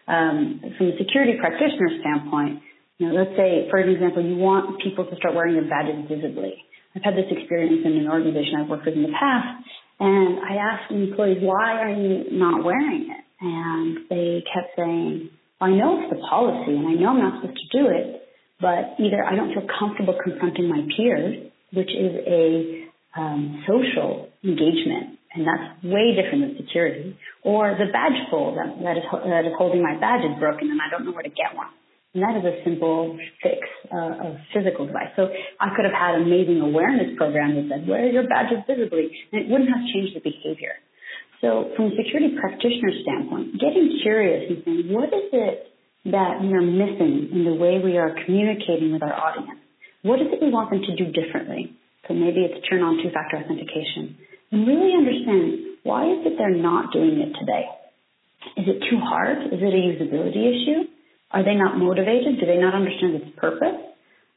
Um, 0.08 0.62
from 0.78 0.94
a 0.94 0.98
security 1.00 1.40
practitioner 1.40 1.90
standpoint, 2.00 2.62
you 3.00 3.08
know, 3.08 3.16
let's 3.18 3.36
say, 3.36 3.68
for 3.72 3.80
example, 3.80 4.24
you 4.24 4.38
want 4.38 4.80
people 4.84 5.06
to 5.06 5.16
start 5.16 5.34
wearing 5.34 5.56
their 5.56 5.68
badges 5.68 6.06
visibly. 6.08 6.54
I've 6.96 7.04
had 7.04 7.16
this 7.16 7.28
experience 7.32 7.82
in 7.84 7.98
an 7.98 8.08
organization 8.08 8.62
I've 8.62 8.70
worked 8.70 8.86
with 8.86 8.96
in 8.96 9.04
the 9.04 9.16
past, 9.18 9.66
and 10.00 10.40
I 10.40 10.56
asked 10.56 10.90
the 10.90 10.98
employees, 10.98 11.38
why 11.42 11.80
are 11.80 11.94
you 11.94 12.26
not 12.32 12.64
wearing 12.64 13.10
it? 13.10 13.24
And 13.42 13.98
they 14.10 14.44
kept 14.54 14.76
saying, 14.76 15.30
well, 15.60 15.70
I 15.70 15.76
know 15.76 16.02
it's 16.02 16.14
the 16.14 16.22
policy 16.28 16.76
and 16.76 16.88
I 16.88 16.94
know 16.94 17.10
I'm 17.10 17.20
not 17.20 17.42
supposed 17.42 17.60
to 17.60 17.78
do 17.78 17.88
it, 17.90 18.28
but 18.60 18.96
either 19.00 19.24
I 19.24 19.36
don't 19.36 19.54
feel 19.54 19.68
comfortable 19.80 20.18
confronting 20.24 20.70
my 20.70 20.82
peers, 20.96 21.52
which 21.74 21.90
is 21.90 22.14
a 22.28 22.88
um, 23.16 23.64
social 23.68 24.30
engagement, 24.44 25.20
and 25.34 25.46
that's 25.46 25.84
way 25.84 26.16
different 26.16 26.58
than 26.58 26.66
security, 26.66 27.18
or 27.44 27.76
the 27.78 27.92
badge 27.92 28.18
fold 28.32 28.58
that, 28.58 28.76
that, 28.84 28.98
is, 28.98 29.04
that 29.12 29.46
is 29.46 29.54
holding 29.58 29.84
my 29.84 30.00
badge 30.00 30.26
is 30.26 30.40
broken 30.40 30.72
and 30.72 30.80
I 30.82 30.90
don't 30.90 31.06
know 31.06 31.12
where 31.12 31.24
to 31.24 31.30
get 31.30 31.56
one. 31.56 31.70
And 32.14 32.22
that 32.22 32.38
is 32.38 32.46
a 32.46 32.62
simple 32.64 33.18
fix 33.42 33.58
uh, 33.90 34.30
of 34.30 34.38
physical 34.54 34.86
device. 34.86 35.10
So 35.18 35.34
I 35.60 35.74
could 35.74 35.86
have 35.86 35.98
had 35.98 36.22
amazing 36.22 36.62
awareness 36.62 37.18
program 37.18 37.58
that 37.58 37.66
said, 37.74 37.88
wear 37.90 38.06
your 38.06 38.30
badges 38.30 38.62
visibly, 38.70 39.10
and 39.34 39.42
it 39.42 39.50
wouldn't 39.50 39.70
have 39.74 39.82
changed 39.90 40.14
the 40.14 40.22
behavior. 40.22 40.78
So 41.42 41.74
from 41.76 41.90
a 41.90 41.94
security 41.98 42.38
practitioner 42.38 42.94
standpoint, 43.02 43.58
getting 43.60 44.00
curious 44.06 44.46
and 44.46 44.62
saying, 44.64 44.94
what 44.94 45.10
is 45.10 45.28
it 45.34 45.74
that 46.14 46.38
we 46.40 46.54
are 46.54 46.62
missing 46.62 47.34
in 47.34 47.50
the 47.50 47.58
way 47.58 47.82
we 47.82 47.98
are 47.98 48.14
communicating 48.26 48.94
with 48.94 49.02
our 49.02 49.14
audience? 49.14 49.60
What 50.04 50.22
is 50.22 50.30
it 50.30 50.38
we 50.38 50.54
want 50.54 50.70
them 50.70 50.86
to 50.86 50.94
do 50.94 51.12
differently? 51.12 51.74
So 52.08 52.14
maybe 52.14 52.46
it's 52.46 52.62
turn 52.70 52.84
on 52.84 53.02
two-factor 53.02 53.42
authentication 53.42 54.22
and 54.52 54.68
really 54.68 54.94
understand 54.94 55.82
why 55.82 56.06
is 56.14 56.22
it 56.30 56.38
they're 56.38 56.54
not 56.54 56.94
doing 56.94 57.18
it 57.20 57.34
today? 57.40 57.66
Is 58.60 58.68
it 58.68 58.86
too 58.92 59.00
hard? 59.00 59.50
Is 59.50 59.60
it 59.60 59.74
a 59.74 59.82
usability 59.82 60.46
issue? 60.46 60.94
Are 61.34 61.44
they 61.44 61.56
not 61.56 61.78
motivated? 61.78 62.40
Do 62.40 62.46
they 62.46 62.58
not 62.58 62.76
understand 62.76 63.16
its 63.16 63.36
purpose? 63.38 63.82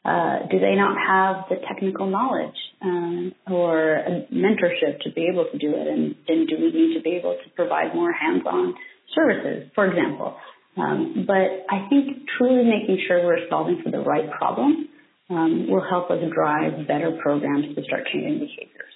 Uh, 0.04 0.46
do 0.50 0.60
they 0.60 0.76
not 0.76 0.96
have 0.96 1.44
the 1.50 1.56
technical 1.66 2.06
knowledge 2.06 2.54
uh, 2.80 3.52
or 3.52 4.24
mentorship 4.32 5.00
to 5.02 5.10
be 5.12 5.28
able 5.32 5.46
to 5.50 5.58
do 5.58 5.74
it? 5.74 5.86
And 5.86 6.14
then 6.28 6.46
do 6.46 6.56
we 6.58 6.70
need 6.72 6.94
to 6.94 7.02
be 7.02 7.16
able 7.16 7.36
to 7.42 7.50
provide 7.56 7.94
more 7.94 8.12
hands-on 8.12 8.74
services, 9.14 9.68
for 9.74 9.86
example? 9.86 10.36
Um, 10.76 11.24
but 11.26 11.66
I 11.68 11.88
think 11.88 12.28
truly 12.38 12.64
making 12.64 13.04
sure 13.08 13.24
we're 13.24 13.48
solving 13.50 13.82
for 13.82 13.90
the 13.90 13.98
right 13.98 14.30
problem 14.30 14.88
um, 15.28 15.66
will 15.68 15.84
help 15.88 16.10
us 16.10 16.18
drive 16.32 16.86
better 16.86 17.18
programs 17.20 17.74
to 17.74 17.82
start 17.82 18.02
changing 18.12 18.38
behaviors. 18.38 18.94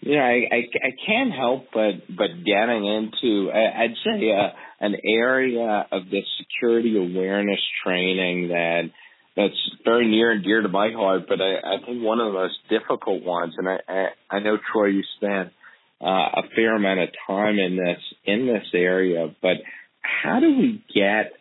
Yeah, 0.00 0.20
I, 0.20 0.44
I, 0.52 0.60
I 0.84 0.90
can't 1.06 1.32
help 1.32 1.68
but 1.72 2.04
but 2.14 2.44
getting 2.44 2.84
into 2.84 3.50
I'd 3.50 3.96
say 4.04 4.30
uh, 4.30 4.52
an 4.84 4.96
area 5.04 5.86
of 5.90 6.04
this 6.10 6.24
security 6.38 6.96
awareness 6.96 7.60
training 7.84 8.48
that 8.48 8.90
that's 9.36 9.70
very 9.84 10.08
near 10.08 10.30
and 10.30 10.44
dear 10.44 10.62
to 10.62 10.68
my 10.68 10.92
heart, 10.92 11.22
but 11.28 11.40
I, 11.40 11.54
I 11.56 11.84
think 11.84 12.02
one 12.02 12.20
of 12.20 12.32
the 12.32 12.38
most 12.38 12.54
difficult 12.70 13.24
ones, 13.24 13.54
and 13.56 13.68
I 13.68 13.78
I, 13.88 14.06
I 14.30 14.38
know 14.40 14.58
Troy, 14.72 14.86
you 14.86 15.02
spent 15.16 15.52
uh, 16.00 16.06
a 16.06 16.42
fair 16.54 16.76
amount 16.76 17.00
of 17.00 17.08
time 17.26 17.58
in 17.58 17.76
this 17.76 18.02
in 18.24 18.46
this 18.46 18.66
area, 18.74 19.34
but 19.42 19.56
how 20.02 20.40
do 20.40 20.58
we 20.58 20.84
get 20.94 21.32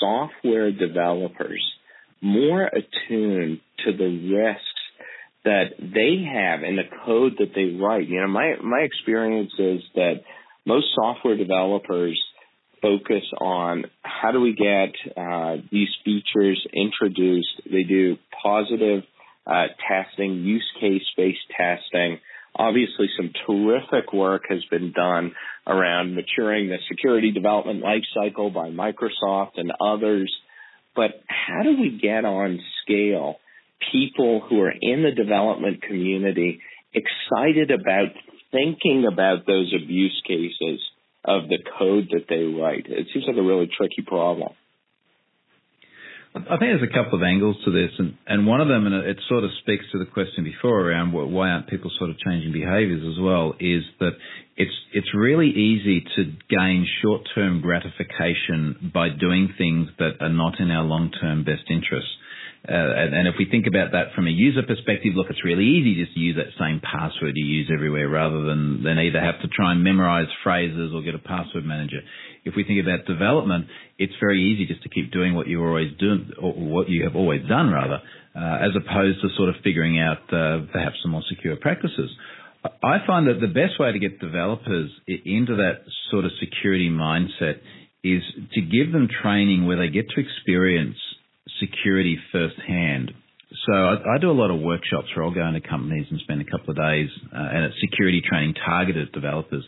software 0.00 0.72
developers 0.72 1.62
more 2.22 2.64
attuned 2.64 3.60
to 3.84 3.92
the 3.92 4.34
risks 4.34 4.62
that 5.44 5.76
they 5.78 6.24
have 6.26 6.64
in 6.64 6.76
the 6.76 6.88
code 7.04 7.34
that 7.38 7.54
they 7.54 7.78
write. 7.80 8.08
You 8.08 8.20
know, 8.20 8.28
my 8.28 8.54
my 8.62 8.80
experience 8.80 9.52
is 9.58 9.80
that 9.94 10.22
most 10.66 10.86
software 10.94 11.36
developers 11.36 12.20
focus 12.86 13.24
on 13.40 13.84
how 14.02 14.30
do 14.30 14.40
we 14.40 14.54
get 14.54 14.94
uh, 15.16 15.56
these 15.70 15.88
features 16.04 16.64
introduced. 16.72 17.62
They 17.70 17.82
do 17.82 18.16
positive 18.42 19.02
uh, 19.46 19.66
testing, 19.88 20.44
use 20.44 20.66
case 20.80 21.02
based 21.16 21.38
testing. 21.56 22.20
Obviously, 22.54 23.08
some 23.16 23.32
terrific 23.46 24.12
work 24.12 24.42
has 24.48 24.64
been 24.70 24.92
done 24.92 25.32
around 25.66 26.14
maturing 26.14 26.68
the 26.68 26.78
security 26.88 27.32
development 27.32 27.82
lifecycle 27.82 28.52
by 28.52 28.70
Microsoft 28.70 29.52
and 29.56 29.72
others. 29.80 30.32
But 30.94 31.22
how 31.28 31.62
do 31.62 31.80
we 31.80 31.98
get 32.00 32.24
on 32.24 32.58
scale 32.82 33.36
people 33.92 34.40
who 34.48 34.60
are 34.60 34.72
in 34.80 35.02
the 35.02 35.10
development 35.10 35.82
community 35.82 36.60
excited 36.94 37.70
about 37.70 38.08
thinking 38.52 39.06
about 39.10 39.46
those 39.46 39.74
abuse 39.74 40.22
cases 40.26 40.80
of 41.26 41.48
the 41.48 41.58
code 41.78 42.08
that 42.12 42.26
they 42.28 42.44
write. 42.44 42.86
It 42.86 43.08
seems 43.12 43.26
like 43.26 43.36
a 43.36 43.42
really 43.42 43.68
tricky 43.76 44.02
problem. 44.06 44.52
I 46.36 46.60
think 46.60 46.76
there's 46.76 46.84
a 46.84 46.92
couple 46.92 47.16
of 47.18 47.24
angles 47.24 47.56
to 47.64 47.70
this, 47.72 47.90
and, 47.98 48.14
and 48.26 48.46
one 48.46 48.60
of 48.60 48.68
them, 48.68 48.84
and 48.86 48.94
it 48.94 49.16
sort 49.26 49.42
of 49.42 49.50
speaks 49.62 49.84
to 49.92 49.98
the 49.98 50.04
question 50.04 50.44
before 50.44 50.82
around 50.82 51.12
why 51.12 51.48
aren't 51.48 51.66
people 51.66 51.90
sort 51.96 52.10
of 52.10 52.18
changing 52.18 52.52
behaviours 52.52 53.00
as 53.00 53.18
well, 53.18 53.54
is 53.58 53.82
that 54.00 54.12
it's 54.56 54.74
it's 54.92 55.08
really 55.14 55.48
easy 55.48 56.04
to 56.16 56.24
gain 56.50 56.86
short-term 57.00 57.62
gratification 57.62 58.90
by 58.92 59.08
doing 59.08 59.48
things 59.56 59.88
that 59.98 60.20
are 60.20 60.28
not 60.28 60.60
in 60.60 60.70
our 60.70 60.84
long-term 60.84 61.44
best 61.44 61.64
interests. 61.70 62.10
Uh, 62.68 62.74
and, 62.74 63.14
and, 63.14 63.28
if 63.28 63.34
we 63.38 63.46
think 63.46 63.66
about 63.66 63.92
that 63.92 64.10
from 64.16 64.26
a 64.26 64.30
user 64.30 64.62
perspective, 64.66 65.14
look, 65.14 65.28
it's 65.30 65.44
really 65.44 65.62
easy 65.62 66.02
just 66.02 66.14
to 66.14 66.20
use 66.20 66.34
that 66.34 66.50
same 66.58 66.80
password 66.82 67.34
you 67.36 67.46
use 67.46 67.70
everywhere 67.72 68.08
rather 68.08 68.42
than, 68.42 68.82
than 68.82 68.98
either 68.98 69.20
have 69.20 69.40
to 69.40 69.46
try 69.46 69.70
and 69.70 69.84
memorize 69.84 70.26
phrases 70.42 70.90
or 70.92 71.00
get 71.02 71.14
a 71.14 71.22
password 71.22 71.64
manager. 71.64 72.02
If 72.44 72.54
we 72.56 72.64
think 72.64 72.82
about 72.82 73.06
development, 73.06 73.66
it's 73.98 74.14
very 74.18 74.42
easy 74.42 74.66
just 74.66 74.82
to 74.82 74.88
keep 74.88 75.12
doing 75.12 75.34
what 75.34 75.46
you 75.46 75.62
always 75.64 75.92
do, 75.98 76.26
or 76.42 76.54
what 76.54 76.88
you 76.88 77.04
have 77.04 77.14
always 77.14 77.46
done 77.46 77.70
rather, 77.70 78.02
uh, 78.34 78.66
as 78.66 78.74
opposed 78.74 79.22
to 79.22 79.28
sort 79.36 79.48
of 79.48 79.54
figuring 79.62 80.00
out 80.00 80.26
uh, 80.34 80.66
perhaps 80.72 80.96
some 81.02 81.12
more 81.12 81.22
secure 81.30 81.54
practices. 81.54 82.10
I 82.82 82.98
find 83.06 83.28
that 83.28 83.40
the 83.40 83.46
best 83.46 83.78
way 83.78 83.92
to 83.92 83.98
get 83.98 84.18
developers 84.18 84.90
into 85.06 85.54
that 85.56 85.86
sort 86.10 86.24
of 86.24 86.32
security 86.40 86.90
mindset 86.90 87.62
is 88.02 88.22
to 88.54 88.60
give 88.60 88.92
them 88.92 89.08
training 89.22 89.66
where 89.66 89.76
they 89.76 89.88
get 89.88 90.08
to 90.10 90.20
experience 90.20 90.96
security 91.60 92.18
firsthand. 92.32 93.12
So 93.66 93.72
I, 93.72 94.16
I, 94.16 94.18
do 94.20 94.30
a 94.30 94.36
lot 94.36 94.50
of 94.50 94.60
workshops 94.60 95.08
where 95.14 95.24
I'll 95.24 95.34
go 95.34 95.46
into 95.46 95.60
companies 95.60 96.06
and 96.10 96.20
spend 96.20 96.42
a 96.42 96.44
couple 96.44 96.70
of 96.70 96.76
days, 96.76 97.08
uh, 97.32 97.38
and 97.38 97.64
it's 97.64 97.76
security 97.80 98.20
training 98.20 98.54
targeted 98.54 99.08
at 99.08 99.12
developers. 99.12 99.64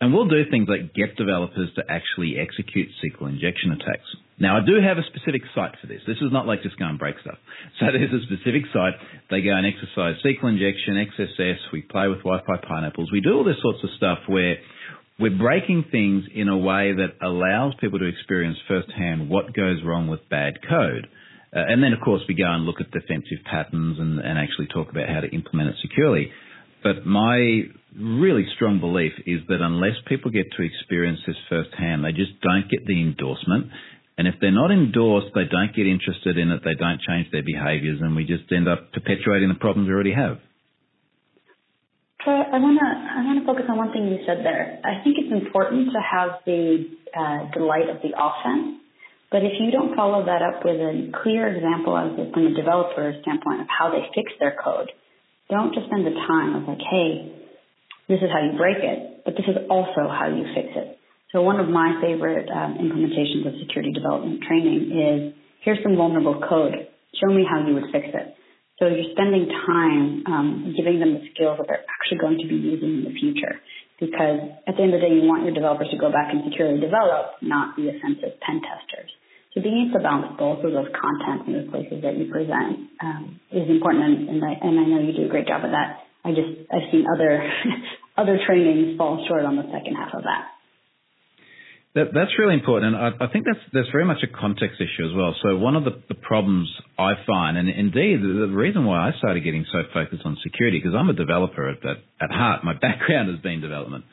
And 0.00 0.12
we'll 0.12 0.28
do 0.28 0.42
things 0.50 0.68
like 0.68 0.92
get 0.92 1.16
developers 1.16 1.70
to 1.76 1.82
actually 1.88 2.36
execute 2.36 2.88
SQL 3.00 3.30
injection 3.30 3.72
attacks. 3.72 4.04
Now, 4.38 4.58
I 4.58 4.66
do 4.66 4.82
have 4.82 4.98
a 4.98 5.06
specific 5.06 5.42
site 5.54 5.78
for 5.80 5.86
this. 5.86 6.02
This 6.06 6.18
is 6.18 6.32
not 6.32 6.46
like 6.46 6.62
just 6.62 6.76
go 6.76 6.86
and 6.86 6.98
break 6.98 7.16
stuff. 7.20 7.38
So 7.80 7.86
there's 7.90 8.12
a 8.12 8.22
specific 8.26 8.62
site. 8.72 8.94
They 9.30 9.42
go 9.42 9.54
and 9.54 9.66
exercise 9.66 10.18
SQL 10.22 10.58
injection, 10.58 10.98
XSS. 10.98 11.58
We 11.72 11.82
play 11.82 12.08
with 12.08 12.22
Wi-Fi 12.22 12.66
pineapples. 12.66 13.10
We 13.12 13.20
do 13.20 13.34
all 13.34 13.44
this 13.44 13.56
sorts 13.62 13.82
of 13.82 13.90
stuff 13.96 14.18
where 14.26 14.58
we're 15.18 15.38
breaking 15.38 15.84
things 15.92 16.24
in 16.34 16.48
a 16.48 16.58
way 16.58 16.92
that 16.92 17.24
allows 17.24 17.74
people 17.80 17.98
to 17.98 18.06
experience 18.06 18.58
firsthand 18.66 19.30
what 19.30 19.54
goes 19.54 19.78
wrong 19.84 20.08
with 20.08 20.28
bad 20.28 20.54
code. 20.68 21.06
Uh, 21.54 21.62
and 21.68 21.82
then, 21.82 21.92
of 21.92 22.00
course, 22.00 22.22
we 22.28 22.34
go 22.34 22.50
and 22.50 22.64
look 22.64 22.80
at 22.80 22.90
defensive 22.90 23.38
patterns 23.48 23.98
and, 24.00 24.18
and 24.18 24.38
actually 24.38 24.66
talk 24.66 24.90
about 24.90 25.08
how 25.08 25.20
to 25.20 25.28
implement 25.28 25.70
it 25.70 25.76
securely. 25.80 26.32
But 26.82 27.06
my 27.06 27.62
really 27.96 28.44
strong 28.56 28.80
belief 28.80 29.12
is 29.24 29.40
that 29.48 29.62
unless 29.62 29.94
people 30.08 30.32
get 30.32 30.50
to 30.56 30.62
experience 30.62 31.20
this 31.26 31.36
firsthand, 31.48 32.04
they 32.04 32.10
just 32.10 32.40
don't 32.42 32.68
get 32.68 32.84
the 32.84 33.00
endorsement. 33.00 33.70
And 34.18 34.26
if 34.26 34.34
they're 34.40 34.50
not 34.50 34.70
endorsed, 34.70 35.28
they 35.34 35.46
don't 35.46 35.74
get 35.74 35.86
interested 35.86 36.38
in 36.38 36.50
it, 36.50 36.62
they 36.64 36.74
don't 36.74 37.00
change 37.00 37.30
their 37.30 37.42
behaviors, 37.42 38.00
and 38.00 38.14
we 38.14 38.26
just 38.26 38.50
end 38.50 38.68
up 38.68 38.92
perpetuating 38.92 39.48
the 39.48 39.58
problems 39.58 39.86
we 39.86 39.94
already 39.94 40.14
have. 40.14 40.38
I 42.30 42.56
want 42.56 42.80
to 42.80 42.88
I 42.88 43.20
want 43.20 43.36
to 43.40 43.44
focus 43.44 43.68
on 43.68 43.76
one 43.76 43.92
thing 43.92 44.08
you 44.08 44.24
said 44.24 44.40
there. 44.40 44.80
I 44.80 45.04
think 45.04 45.20
it's 45.20 45.32
important 45.32 45.92
to 45.92 46.00
have 46.00 46.40
the 46.48 46.88
uh, 47.12 47.52
delight 47.52 47.92
of 47.92 48.00
the 48.00 48.16
offense, 48.16 48.80
but 49.28 49.44
if 49.44 49.60
you 49.60 49.68
don't 49.70 49.92
follow 49.92 50.24
that 50.24 50.40
up 50.40 50.64
with 50.64 50.80
a 50.80 51.12
clear 51.20 51.48
example 51.52 51.92
as 51.92 52.16
from 52.32 52.48
a 52.48 52.54
developer 52.56 53.12
standpoint 53.20 53.60
of 53.60 53.68
how 53.68 53.92
they 53.92 54.08
fix 54.16 54.32
their 54.40 54.56
code, 54.56 54.88
don't 55.50 55.74
just 55.74 55.86
spend 55.92 56.06
the 56.08 56.16
time 56.16 56.56
of 56.56 56.64
like, 56.64 56.80
hey, 56.80 57.28
this 58.08 58.24
is 58.24 58.32
how 58.32 58.40
you 58.40 58.56
break 58.56 58.80
it, 58.80 59.24
but 59.24 59.36
this 59.36 59.44
is 59.44 59.60
also 59.68 60.08
how 60.08 60.28
you 60.32 60.48
fix 60.56 60.72
it. 60.76 60.96
So 61.32 61.42
one 61.42 61.60
of 61.60 61.68
my 61.68 61.98
favorite 62.00 62.48
um, 62.48 62.78
implementations 62.78 63.44
of 63.44 63.58
security 63.60 63.92
development 63.92 64.40
training 64.46 64.96
is 64.96 65.34
here's 65.60 65.82
some 65.82 65.96
vulnerable 65.96 66.40
code. 66.40 66.88
Show 67.20 67.32
me 67.34 67.44
how 67.44 67.66
you 67.66 67.74
would 67.74 67.90
fix 67.92 68.06
it. 68.14 68.34
So 68.78 68.90
you're 68.90 69.14
spending 69.14 69.46
time 69.46 70.26
um, 70.26 70.74
giving 70.74 70.98
them 70.98 71.14
the 71.14 71.24
skills 71.30 71.58
that 71.62 71.66
they're 71.70 71.86
actually 71.86 72.18
going 72.18 72.38
to 72.42 72.48
be 72.50 72.58
using 72.58 73.00
in 73.00 73.04
the 73.06 73.14
future. 73.14 73.62
Because 74.02 74.50
at 74.66 74.74
the 74.74 74.82
end 74.82 74.92
of 74.94 74.98
the 74.98 75.06
day, 75.06 75.14
you 75.14 75.22
want 75.22 75.46
your 75.46 75.54
developers 75.54 75.86
to 75.94 75.98
go 75.98 76.10
back 76.10 76.34
and 76.34 76.42
securely 76.50 76.82
develop, 76.82 77.38
not 77.38 77.78
be 77.78 77.86
offensive 77.86 78.34
pen 78.42 78.58
testers. 78.58 79.10
So 79.54 79.62
being 79.62 79.86
able 79.86 79.94
to 79.94 80.02
balance 80.02 80.34
both 80.34 80.66
of 80.66 80.74
those 80.74 80.90
content 80.90 81.46
in 81.46 81.54
the 81.54 81.70
places 81.70 82.02
that 82.02 82.18
you 82.18 82.26
present 82.26 82.90
um, 82.98 83.38
is 83.54 83.70
important, 83.70 84.02
and, 84.02 84.18
and, 84.26 84.40
I, 84.42 84.58
and 84.58 84.74
I 84.74 84.84
know 84.90 84.98
you 84.98 85.14
do 85.14 85.26
a 85.26 85.30
great 85.30 85.46
job 85.46 85.62
of 85.62 85.70
that. 85.70 86.02
I 86.26 86.34
just 86.34 86.66
I've 86.74 86.90
seen 86.90 87.06
other 87.06 87.38
other 88.18 88.40
trainings 88.42 88.98
fall 88.98 89.22
short 89.28 89.44
on 89.44 89.54
the 89.54 89.70
second 89.70 89.94
half 89.94 90.10
of 90.10 90.26
that. 90.26 90.53
That, 91.94 92.10
that's 92.12 92.34
really 92.40 92.54
important, 92.54 92.96
and 92.96 92.98
I, 92.98 93.24
I, 93.24 93.28
think 93.30 93.46
that's 93.46 93.62
that's 93.72 93.86
very 93.92 94.04
much 94.04 94.18
a 94.24 94.26
context 94.26 94.82
issue 94.82 95.06
as 95.06 95.14
well. 95.14 95.32
So 95.42 95.56
one 95.56 95.76
of 95.76 95.84
the, 95.84 96.02
the 96.08 96.16
problems 96.16 96.68
I 96.98 97.12
find, 97.24 97.56
and 97.56 97.70
indeed 97.70 98.18
the, 98.18 98.50
the, 98.50 98.52
reason 98.52 98.84
why 98.84 99.08
I 99.08 99.12
started 99.18 99.44
getting 99.44 99.64
so 99.70 99.78
focused 99.94 100.22
on 100.24 100.36
security, 100.42 100.80
because 100.82 100.98
I'm 100.98 101.08
a 101.08 101.14
developer 101.14 101.70
at, 101.70 101.78
at, 101.86 101.98
at 102.20 102.30
heart, 102.34 102.64
my 102.64 102.72
background 102.82 103.30
has 103.30 103.38
been 103.38 103.60
development. 103.60 104.04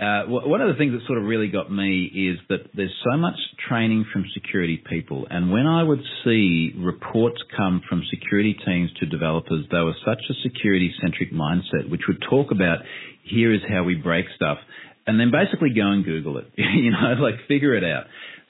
Uh, 0.00 0.24
one 0.26 0.62
of 0.62 0.72
the 0.72 0.78
things 0.78 0.92
that 0.92 1.06
sort 1.06 1.18
of 1.18 1.24
really 1.24 1.48
got 1.48 1.70
me 1.70 2.08
is 2.08 2.38
that 2.48 2.72
there's 2.74 2.96
so 3.04 3.18
much 3.18 3.36
training 3.68 4.06
from 4.10 4.24
security 4.32 4.82
people, 4.88 5.26
and 5.28 5.52
when 5.52 5.66
I 5.66 5.82
would 5.82 6.00
see 6.24 6.72
reports 6.78 7.36
come 7.54 7.82
from 7.90 8.02
security 8.08 8.56
teams 8.64 8.90
to 9.00 9.06
developers, 9.06 9.66
they 9.70 9.80
were 9.84 9.94
such 10.02 10.18
a 10.30 10.34
security-centric 10.42 11.30
mindset, 11.34 11.90
which 11.90 12.08
would 12.08 12.24
talk 12.28 12.50
about 12.50 12.78
here 13.22 13.52
is 13.52 13.60
how 13.68 13.84
we 13.84 13.94
break 13.94 14.24
stuff 14.34 14.58
and 15.06 15.18
then 15.18 15.30
basically 15.30 15.70
go 15.74 15.88
and 15.90 16.04
Google 16.04 16.38
it. 16.38 16.46
you 16.56 16.90
know, 16.90 17.14
like 17.20 17.34
figure 17.48 17.74
it 17.74 17.84
out. 17.84 18.04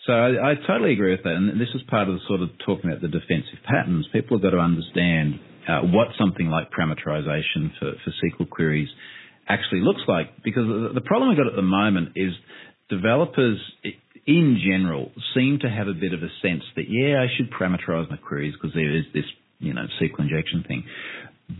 So 0.06 0.12
I, 0.12 0.50
I, 0.50 0.54
totally 0.66 0.92
agree 0.92 1.12
with 1.12 1.22
that, 1.22 1.34
and 1.34 1.60
this 1.60 1.68
is 1.74 1.82
part 1.88 2.08
of 2.08 2.14
the 2.14 2.20
sort 2.26 2.42
of 2.42 2.50
talking 2.66 2.90
about 2.90 3.02
the 3.02 3.08
defensive 3.08 3.62
patterns. 3.64 4.08
People 4.12 4.36
have 4.36 4.42
got 4.42 4.50
to 4.50 4.58
understand 4.58 5.38
uh, 5.68 5.80
what 5.82 6.08
something 6.18 6.48
like 6.48 6.70
parameterization 6.72 7.70
for, 7.78 7.92
for 8.02 8.10
SQL 8.10 8.50
queries 8.50 8.88
actually 9.48 9.80
looks 9.80 10.02
like, 10.08 10.42
because 10.42 10.66
the 10.94 11.00
problem 11.02 11.28
we've 11.28 11.38
got 11.38 11.46
at 11.46 11.54
the 11.54 11.62
moment 11.62 12.10
is 12.16 12.32
developers 12.88 13.58
in 14.26 14.58
general 14.64 15.12
seem 15.34 15.58
to 15.60 15.70
have 15.70 15.86
a 15.86 15.94
bit 15.94 16.12
of 16.12 16.22
a 16.22 16.30
sense 16.42 16.62
that 16.76 16.86
yeah, 16.88 17.22
I 17.22 17.26
should 17.36 17.50
parameterize 17.50 18.10
my 18.10 18.16
queries 18.16 18.54
because 18.54 18.74
there 18.74 18.96
is 18.96 19.04
this 19.14 19.24
you 19.58 19.72
know 19.72 19.86
SQL 20.00 20.20
injection 20.20 20.64
thing. 20.66 20.84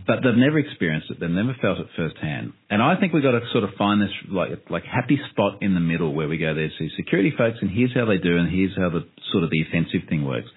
But 0.07 0.23
they've 0.23 0.35
never 0.35 0.59
experienced 0.59 1.11
it. 1.11 1.19
They've 1.19 1.29
never 1.29 1.55
felt 1.61 1.79
it 1.79 1.87
firsthand. 1.95 2.53
And 2.69 2.81
I 2.81 2.99
think 2.99 3.13
we've 3.13 3.23
got 3.23 3.31
to 3.31 3.41
sort 3.51 3.63
of 3.63 3.71
find 3.77 4.01
this 4.01 4.11
like 4.29 4.69
like 4.69 4.83
happy 4.83 5.19
spot 5.31 5.61
in 5.61 5.73
the 5.73 5.79
middle 5.79 6.13
where 6.13 6.27
we 6.27 6.37
go. 6.37 6.53
There's 6.53 6.73
these 6.79 6.91
security 6.97 7.33
folks, 7.37 7.57
and 7.61 7.69
here's 7.69 7.93
how 7.93 8.05
they 8.05 8.17
do, 8.17 8.37
and 8.37 8.49
here's 8.49 8.75
how 8.77 8.89
the 8.89 9.05
sort 9.31 9.43
of 9.43 9.49
the 9.49 9.61
offensive 9.61 10.07
thing 10.09 10.25
works. 10.25 10.47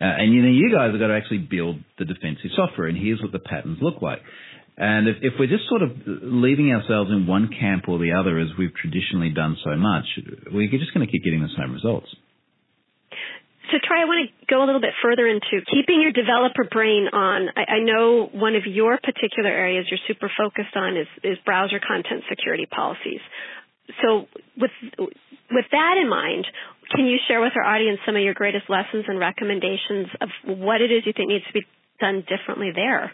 Uh, 0.00 0.04
and 0.04 0.34
you 0.34 0.42
know, 0.42 0.50
you 0.50 0.70
guys 0.74 0.90
have 0.90 1.00
got 1.00 1.08
to 1.08 1.16
actually 1.16 1.46
build 1.46 1.78
the 1.98 2.04
defensive 2.04 2.50
software, 2.56 2.88
and 2.88 2.98
here's 2.98 3.22
what 3.22 3.32
the 3.32 3.38
patterns 3.38 3.78
look 3.80 4.02
like. 4.02 4.20
And 4.76 5.06
if, 5.06 5.16
if 5.22 5.34
we're 5.38 5.46
just 5.46 5.68
sort 5.68 5.82
of 5.82 5.90
leaving 6.04 6.72
ourselves 6.72 7.10
in 7.10 7.26
one 7.26 7.48
camp 7.48 7.88
or 7.88 7.98
the 7.98 8.12
other, 8.18 8.38
as 8.40 8.48
we've 8.58 8.74
traditionally 8.74 9.30
done 9.30 9.56
so 9.62 9.76
much, 9.76 10.04
we're 10.50 10.70
just 10.70 10.92
going 10.92 11.06
to 11.06 11.10
keep 11.10 11.22
getting 11.22 11.42
the 11.42 11.54
same 11.56 11.72
results. 11.72 12.08
So, 13.72 13.80
Troy, 13.80 14.02
I 14.02 14.04
want 14.04 14.28
to 14.28 14.46
go 14.46 14.62
a 14.62 14.66
little 14.66 14.80
bit 14.80 14.92
further 15.02 15.26
into 15.26 15.64
keeping 15.72 16.02
your 16.02 16.12
developer 16.12 16.64
brain 16.64 17.08
on. 17.12 17.48
I, 17.56 17.76
I 17.76 17.80
know 17.80 18.28
one 18.30 18.56
of 18.56 18.66
your 18.66 18.98
particular 18.98 19.48
areas 19.48 19.86
you're 19.88 20.04
super 20.06 20.30
focused 20.36 20.76
on 20.76 20.96
is, 20.96 21.08
is 21.22 21.38
browser 21.44 21.80
content 21.80 22.24
security 22.28 22.66
policies. 22.66 23.20
So, 24.02 24.28
with 24.56 24.70
with 25.50 25.64
that 25.72 25.94
in 26.00 26.08
mind, 26.08 26.46
can 26.90 27.06
you 27.06 27.18
share 27.28 27.40
with 27.40 27.52
our 27.56 27.64
audience 27.64 28.00
some 28.04 28.16
of 28.16 28.22
your 28.22 28.34
greatest 28.34 28.68
lessons 28.68 29.04
and 29.08 29.18
recommendations 29.18 30.08
of 30.20 30.28
what 30.44 30.80
it 30.80 30.90
is 30.90 31.04
you 31.06 31.12
think 31.16 31.28
needs 31.28 31.44
to 31.46 31.52
be 31.52 31.64
done 32.00 32.24
differently 32.28 32.70
there? 32.74 33.12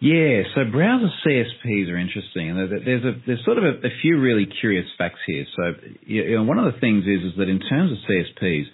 Yeah, 0.00 0.42
so 0.54 0.64
browser 0.70 1.10
CSPs 1.26 1.90
are 1.90 1.96
interesting, 1.96 2.50
and 2.50 2.58
there's 2.84 3.04
a 3.04 3.12
there's 3.26 3.44
sort 3.44 3.58
of 3.58 3.64
a, 3.64 3.86
a 3.86 3.90
few 4.02 4.20
really 4.20 4.46
curious 4.60 4.86
facts 4.96 5.20
here. 5.26 5.44
So, 5.56 5.62
you 6.06 6.36
know, 6.36 6.44
one 6.44 6.58
of 6.58 6.72
the 6.72 6.78
things 6.80 7.04
is 7.04 7.32
is 7.32 7.38
that 7.38 7.48
in 7.48 7.60
terms 7.60 7.92
of 7.92 7.98
CSPs, 8.08 8.64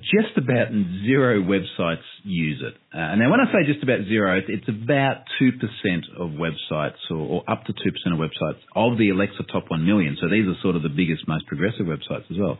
just 0.00 0.38
about 0.38 0.70
zero 1.04 1.42
websites 1.42 2.06
use 2.22 2.62
it. 2.62 2.74
Uh, 2.96 3.16
now, 3.16 3.30
when 3.30 3.40
I 3.40 3.50
say 3.50 3.66
just 3.66 3.82
about 3.82 4.06
zero, 4.06 4.40
it's 4.46 4.68
about 4.68 5.24
two 5.38 5.50
percent 5.58 6.06
of 6.16 6.30
websites, 6.38 7.02
or, 7.10 7.16
or 7.16 7.50
up 7.50 7.64
to 7.64 7.72
two 7.72 7.90
percent 7.90 8.14
of 8.14 8.20
websites 8.22 8.62
of 8.76 8.98
the 8.98 9.10
Alexa 9.10 9.42
top 9.50 9.64
one 9.68 9.84
million. 9.84 10.16
So 10.20 10.28
these 10.28 10.46
are 10.46 10.54
sort 10.62 10.76
of 10.76 10.82
the 10.82 10.94
biggest, 10.94 11.26
most 11.26 11.46
progressive 11.46 11.86
websites 11.86 12.30
as 12.30 12.38
well 12.38 12.58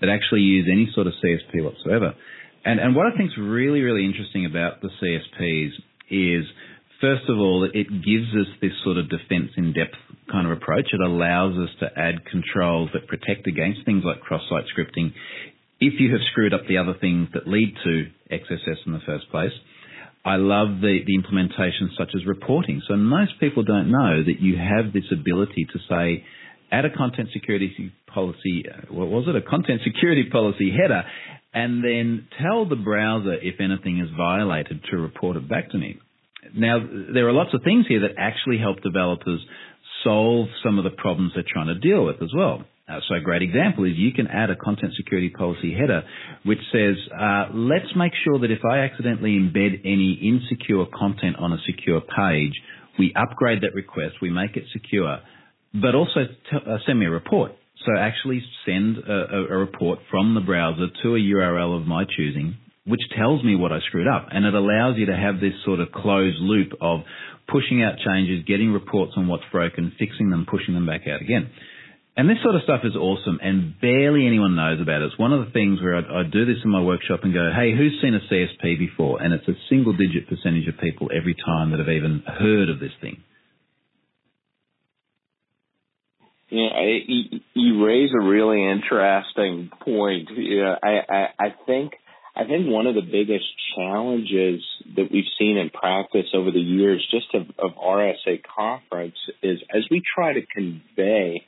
that 0.00 0.10
actually 0.10 0.40
use 0.40 0.66
any 0.70 0.90
sort 0.94 1.06
of 1.06 1.14
CSP 1.24 1.62
whatsoever. 1.62 2.14
And 2.64 2.80
and 2.80 2.96
what 2.96 3.06
I 3.06 3.16
think 3.16 3.30
is 3.30 3.38
really 3.38 3.80
really 3.82 4.04
interesting 4.04 4.44
about 4.44 4.80
the 4.82 4.90
CSPs 5.00 5.70
is 6.10 6.44
First 7.04 7.28
of 7.28 7.36
all, 7.36 7.68
it 7.68 7.88
gives 8.00 8.32
us 8.32 8.48
this 8.62 8.72
sort 8.82 8.96
of 8.96 9.10
defense 9.10 9.50
in 9.58 9.74
depth 9.74 10.00
kind 10.32 10.46
of 10.46 10.56
approach. 10.56 10.88
It 10.90 11.04
allows 11.04 11.52
us 11.58 11.68
to 11.80 11.88
add 12.00 12.24
controls 12.24 12.88
that 12.94 13.08
protect 13.08 13.46
against 13.46 13.84
things 13.84 14.04
like 14.06 14.22
cross-site 14.22 14.64
scripting 14.72 15.12
if 15.80 16.00
you 16.00 16.10
have 16.12 16.22
screwed 16.32 16.54
up 16.54 16.62
the 16.66 16.78
other 16.78 16.94
things 16.98 17.28
that 17.34 17.46
lead 17.46 17.76
to 17.84 18.06
XSS 18.32 18.86
in 18.86 18.92
the 18.94 19.04
first 19.04 19.28
place. 19.30 19.52
I 20.24 20.36
love 20.36 20.80
the, 20.80 21.00
the 21.04 21.14
implementation 21.14 21.90
such 21.98 22.08
as 22.14 22.24
reporting. 22.24 22.80
So 22.88 22.96
most 22.96 23.32
people 23.38 23.64
don't 23.64 23.90
know 23.90 24.24
that 24.24 24.40
you 24.40 24.56
have 24.56 24.94
this 24.94 25.12
ability 25.12 25.66
to 25.74 25.78
say, 25.86 26.24
add 26.72 26.86
a 26.86 26.96
content 26.96 27.28
security 27.34 27.92
policy, 28.06 28.64
what 28.88 29.08
was 29.08 29.28
it, 29.28 29.36
a 29.36 29.42
content 29.42 29.82
security 29.84 30.30
policy 30.32 30.72
header, 30.72 31.02
and 31.52 31.84
then 31.84 32.28
tell 32.40 32.66
the 32.66 32.76
browser 32.76 33.34
if 33.34 33.60
anything 33.60 34.00
is 34.00 34.08
violated 34.16 34.80
to 34.90 34.96
report 34.96 35.36
it 35.36 35.46
back 35.46 35.68
to 35.72 35.76
me. 35.76 36.00
Now, 36.56 36.78
there 37.12 37.28
are 37.28 37.32
lots 37.32 37.52
of 37.52 37.62
things 37.62 37.86
here 37.88 38.00
that 38.00 38.14
actually 38.16 38.58
help 38.58 38.80
developers 38.82 39.40
solve 40.04 40.48
some 40.62 40.78
of 40.78 40.84
the 40.84 40.90
problems 40.90 41.32
they're 41.34 41.44
trying 41.46 41.66
to 41.66 41.78
deal 41.78 42.04
with 42.04 42.22
as 42.22 42.30
well. 42.34 42.64
Uh, 42.86 43.00
so 43.08 43.14
a 43.14 43.20
great 43.20 43.42
example 43.42 43.84
is 43.84 43.92
you 43.96 44.12
can 44.12 44.26
add 44.26 44.50
a 44.50 44.56
content 44.56 44.92
security 44.96 45.30
policy 45.30 45.74
header 45.74 46.02
which 46.44 46.58
says, 46.70 46.96
uh, 47.18 47.46
let's 47.54 47.96
make 47.96 48.12
sure 48.24 48.38
that 48.38 48.50
if 48.50 48.62
I 48.62 48.80
accidentally 48.80 49.38
embed 49.38 49.80
any 49.84 50.12
insecure 50.20 50.84
content 50.94 51.36
on 51.38 51.52
a 51.52 51.58
secure 51.64 52.02
page, 52.02 52.52
we 52.98 53.14
upgrade 53.16 53.62
that 53.62 53.74
request, 53.74 54.16
we 54.20 54.30
make 54.30 54.56
it 54.56 54.64
secure, 54.72 55.18
but 55.72 55.94
also 55.94 56.26
t- 56.26 56.56
uh, 56.56 56.76
send 56.86 57.00
me 57.00 57.06
a 57.06 57.10
report. 57.10 57.52
So 57.86 57.98
actually 57.98 58.42
send 58.66 58.98
a, 58.98 59.12
a, 59.12 59.44
a 59.54 59.56
report 59.56 60.00
from 60.10 60.34
the 60.34 60.40
browser 60.40 60.86
to 61.02 61.14
a 61.14 61.18
URL 61.18 61.80
of 61.80 61.86
my 61.86 62.04
choosing 62.16 62.58
which 62.86 63.00
tells 63.16 63.42
me 63.42 63.56
what 63.56 63.72
I 63.72 63.80
screwed 63.88 64.08
up. 64.08 64.28
And 64.30 64.44
it 64.44 64.54
allows 64.54 64.96
you 64.98 65.06
to 65.06 65.16
have 65.16 65.40
this 65.40 65.54
sort 65.64 65.80
of 65.80 65.90
closed 65.90 66.38
loop 66.40 66.72
of 66.80 67.00
pushing 67.48 67.82
out 67.82 67.94
changes, 68.04 68.44
getting 68.46 68.72
reports 68.72 69.12
on 69.16 69.26
what's 69.26 69.44
broken, 69.50 69.92
fixing 69.98 70.30
them, 70.30 70.46
pushing 70.50 70.74
them 70.74 70.86
back 70.86 71.02
out 71.08 71.20
again. 71.20 71.50
And 72.16 72.30
this 72.30 72.38
sort 72.44 72.54
of 72.54 72.62
stuff 72.62 72.82
is 72.84 72.94
awesome 72.94 73.40
and 73.42 73.74
barely 73.80 74.26
anyone 74.26 74.54
knows 74.54 74.80
about 74.80 75.02
it. 75.02 75.06
It's 75.06 75.18
one 75.18 75.32
of 75.32 75.44
the 75.44 75.50
things 75.50 75.82
where 75.82 75.96
I, 75.96 76.20
I 76.20 76.22
do 76.22 76.44
this 76.44 76.62
in 76.62 76.70
my 76.70 76.80
workshop 76.80 77.20
and 77.24 77.34
go, 77.34 77.50
hey, 77.54 77.74
who's 77.76 77.98
seen 78.00 78.14
a 78.14 78.20
CSP 78.32 78.78
before? 78.78 79.20
And 79.20 79.34
it's 79.34 79.48
a 79.48 79.58
single 79.68 79.92
digit 79.92 80.28
percentage 80.28 80.68
of 80.68 80.78
people 80.78 81.10
every 81.10 81.34
time 81.34 81.70
that 81.70 81.80
have 81.80 81.88
even 81.88 82.22
heard 82.26 82.68
of 82.68 82.78
this 82.78 82.92
thing. 83.00 83.18
Yeah, 86.50 86.70
you 87.54 87.84
raise 87.84 88.10
a 88.14 88.24
really 88.24 88.62
interesting 88.62 89.70
point. 89.80 90.28
Yeah, 90.36 90.76
I, 90.80 91.00
I, 91.12 91.26
I 91.40 91.54
think 91.66 91.94
I 92.36 92.44
think 92.44 92.66
one 92.66 92.88
of 92.88 92.96
the 92.96 93.00
biggest 93.02 93.46
challenges 93.76 94.60
that 94.96 95.06
we've 95.10 95.30
seen 95.38 95.56
in 95.56 95.70
practice 95.70 96.26
over 96.34 96.50
the 96.50 96.58
years, 96.58 97.06
just 97.10 97.32
of, 97.32 97.42
of 97.58 97.76
RSA 97.76 98.42
conference, 98.56 99.14
is 99.40 99.60
as 99.72 99.84
we 99.88 100.02
try 100.16 100.32
to 100.32 100.42
convey 100.52 101.46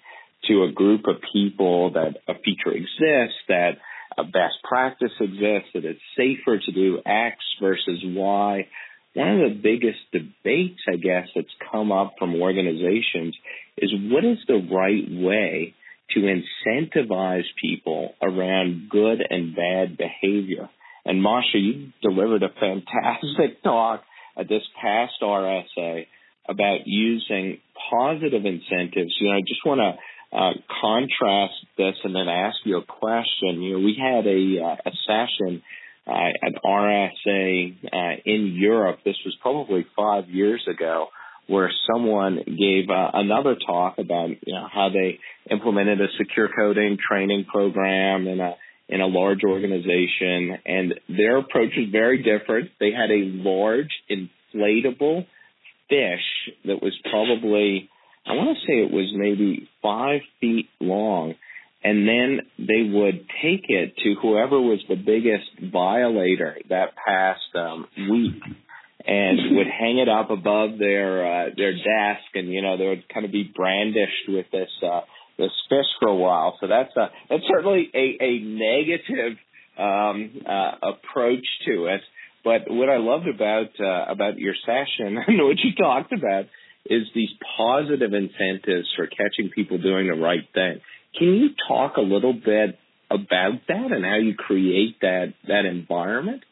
to 0.48 0.62
a 0.62 0.72
group 0.72 1.02
of 1.08 1.16
people 1.32 1.92
that 1.92 2.16
a 2.28 2.34
feature 2.38 2.70
exists, 2.70 3.38
that 3.48 3.78
a 4.16 4.22
best 4.22 4.62
practice 4.62 5.10
exists, 5.20 5.70
that 5.74 5.84
it's 5.84 6.00
safer 6.16 6.58
to 6.58 6.72
do 6.72 7.00
X 7.04 7.36
versus 7.60 8.02
Y. 8.04 8.68
One 9.14 9.40
of 9.40 9.50
the 9.50 9.60
biggest 9.60 9.98
debates, 10.12 10.80
I 10.88 10.96
guess, 10.96 11.26
that's 11.34 11.48
come 11.72 11.90
up 11.90 12.14
from 12.18 12.40
organizations 12.40 13.34
is 13.76 13.90
what 14.10 14.24
is 14.24 14.38
the 14.46 14.66
right 14.70 15.04
way 15.10 15.74
to 16.10 16.20
incentivize 16.20 17.44
people 17.60 18.14
around 18.22 18.88
good 18.88 19.18
and 19.28 19.56
bad 19.56 19.98
behavior. 19.98 20.68
And 21.06 21.22
Masha, 21.22 21.58
you 21.58 21.92
delivered 22.02 22.42
a 22.42 22.48
fantastic 22.48 23.62
talk 23.64 24.02
at 24.36 24.48
this 24.48 24.62
past 24.80 25.14
RSA 25.22 26.06
about 26.48 26.80
using 26.84 27.58
positive 27.90 28.44
incentives. 28.44 29.14
You 29.20 29.28
know, 29.28 29.36
I 29.36 29.40
just 29.40 29.64
want 29.64 29.80
to 29.80 30.36
uh, 30.36 30.52
contrast 30.82 31.54
this 31.78 31.94
and 32.02 32.14
then 32.14 32.28
ask 32.28 32.56
you 32.64 32.78
a 32.78 32.84
question. 32.84 33.62
You 33.62 33.78
know, 33.78 33.84
we 33.84 33.96
had 33.98 34.26
a, 34.26 34.64
uh, 34.64 34.76
a 34.84 34.92
session 35.06 35.62
uh, 36.06 36.46
at 36.46 36.62
RSA 36.64 37.76
uh, 37.92 38.20
in 38.24 38.54
Europe. 38.56 39.00
This 39.04 39.16
was 39.24 39.36
probably 39.40 39.86
five 39.96 40.28
years 40.28 40.66
ago, 40.68 41.08
where 41.46 41.70
someone 41.92 42.36
gave 42.44 42.90
uh, 42.90 43.10
another 43.14 43.54
talk 43.54 43.98
about 43.98 44.30
you 44.30 44.52
know 44.54 44.66
how 44.72 44.88
they 44.92 45.20
implemented 45.50 46.00
a 46.00 46.06
secure 46.18 46.48
coding 46.56 46.98
training 47.08 47.44
program 47.44 48.26
in 48.26 48.40
a 48.40 48.56
in 48.88 49.00
a 49.00 49.06
large 49.06 49.40
organization, 49.44 50.58
and 50.64 50.94
their 51.08 51.38
approach 51.38 51.70
was 51.76 51.88
very 51.90 52.22
different. 52.22 52.70
They 52.78 52.92
had 52.92 53.10
a 53.10 53.24
large 53.24 53.90
inflatable 54.10 55.26
fish 55.88 56.54
that 56.64 56.82
was 56.82 56.92
probably, 57.10 57.88
I 58.26 58.32
want 58.34 58.56
to 58.56 58.66
say 58.66 58.74
it 58.74 58.92
was 58.92 59.12
maybe 59.14 59.68
five 59.82 60.20
feet 60.40 60.68
long, 60.80 61.34
and 61.82 62.08
then 62.08 62.40
they 62.58 62.88
would 62.88 63.26
take 63.42 63.66
it 63.68 63.96
to 64.04 64.14
whoever 64.20 64.60
was 64.60 64.80
the 64.88 64.96
biggest 64.96 65.72
violator 65.72 66.56
that 66.68 66.94
past 66.96 67.40
um, 67.54 67.86
week 68.10 68.42
and 69.06 69.38
would 69.56 69.66
hang 69.66 69.98
it 69.98 70.08
up 70.08 70.30
above 70.30 70.78
their 70.78 71.24
uh, 71.24 71.50
their 71.56 71.72
desk, 71.72 72.26
and 72.34 72.48
you 72.48 72.62
know 72.62 72.76
they 72.76 72.86
would 72.86 73.08
kind 73.08 73.26
of 73.26 73.32
be 73.32 73.44
brandished 73.44 74.28
with 74.28 74.46
this 74.50 74.70
uh, 74.82 75.00
this 75.38 75.52
fish 75.68 75.86
for 76.00 76.08
a 76.08 76.14
while. 76.14 76.56
So 76.60 76.66
that's 76.66 76.94
a 76.96 77.10
that's 77.28 77.44
certainly 77.48 77.90
a 77.94 78.16
a 78.22 78.38
negative 78.40 79.38
um, 79.78 80.30
uh, 80.46 80.90
approach 80.94 81.46
to 81.66 81.86
it. 81.86 82.00
But 82.44 82.70
what 82.70 82.88
I 82.88 82.98
loved 82.98 83.28
about 83.28 83.70
uh, 83.80 84.10
about 84.10 84.38
your 84.38 84.54
session 84.64 85.18
and 85.26 85.38
what 85.42 85.58
you 85.62 85.74
talked 85.76 86.12
about 86.12 86.46
is 86.88 87.02
these 87.14 87.30
positive 87.56 88.12
incentives 88.12 88.88
for 88.96 89.06
catching 89.06 89.50
people 89.54 89.78
doing 89.78 90.06
the 90.06 90.14
right 90.14 90.46
thing. 90.54 90.80
Can 91.18 91.34
you 91.34 91.48
talk 91.68 91.96
a 91.96 92.02
little 92.02 92.32
bit 92.32 92.78
about 93.10 93.60
that 93.68 93.92
and 93.92 94.04
how 94.04 94.16
you 94.16 94.34
create 94.34 95.00
that 95.00 95.34
that 95.48 95.64
environment? 95.64 96.42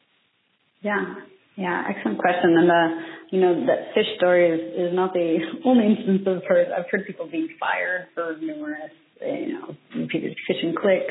Yeah, 0.82 1.14
yeah, 1.56 1.84
excellent 1.88 2.18
question. 2.18 2.56
And 2.58 2.70
uh, 2.70 3.00
you 3.34 3.40
know 3.40 3.66
that 3.66 3.90
fish 3.94 4.06
story 4.16 4.46
is, 4.46 4.62
is 4.78 4.94
not 4.94 5.12
the 5.12 5.42
only 5.66 5.90
instance 5.90 6.22
I've 6.22 6.46
heard. 6.46 6.68
I've 6.70 6.86
heard 6.88 7.04
people 7.04 7.26
being 7.26 7.48
fired 7.58 8.06
for 8.14 8.38
numerous, 8.40 8.94
you 9.20 9.58
know, 9.58 9.74
repeated 9.96 10.36
phishing 10.46 10.72
clicks. 10.78 11.10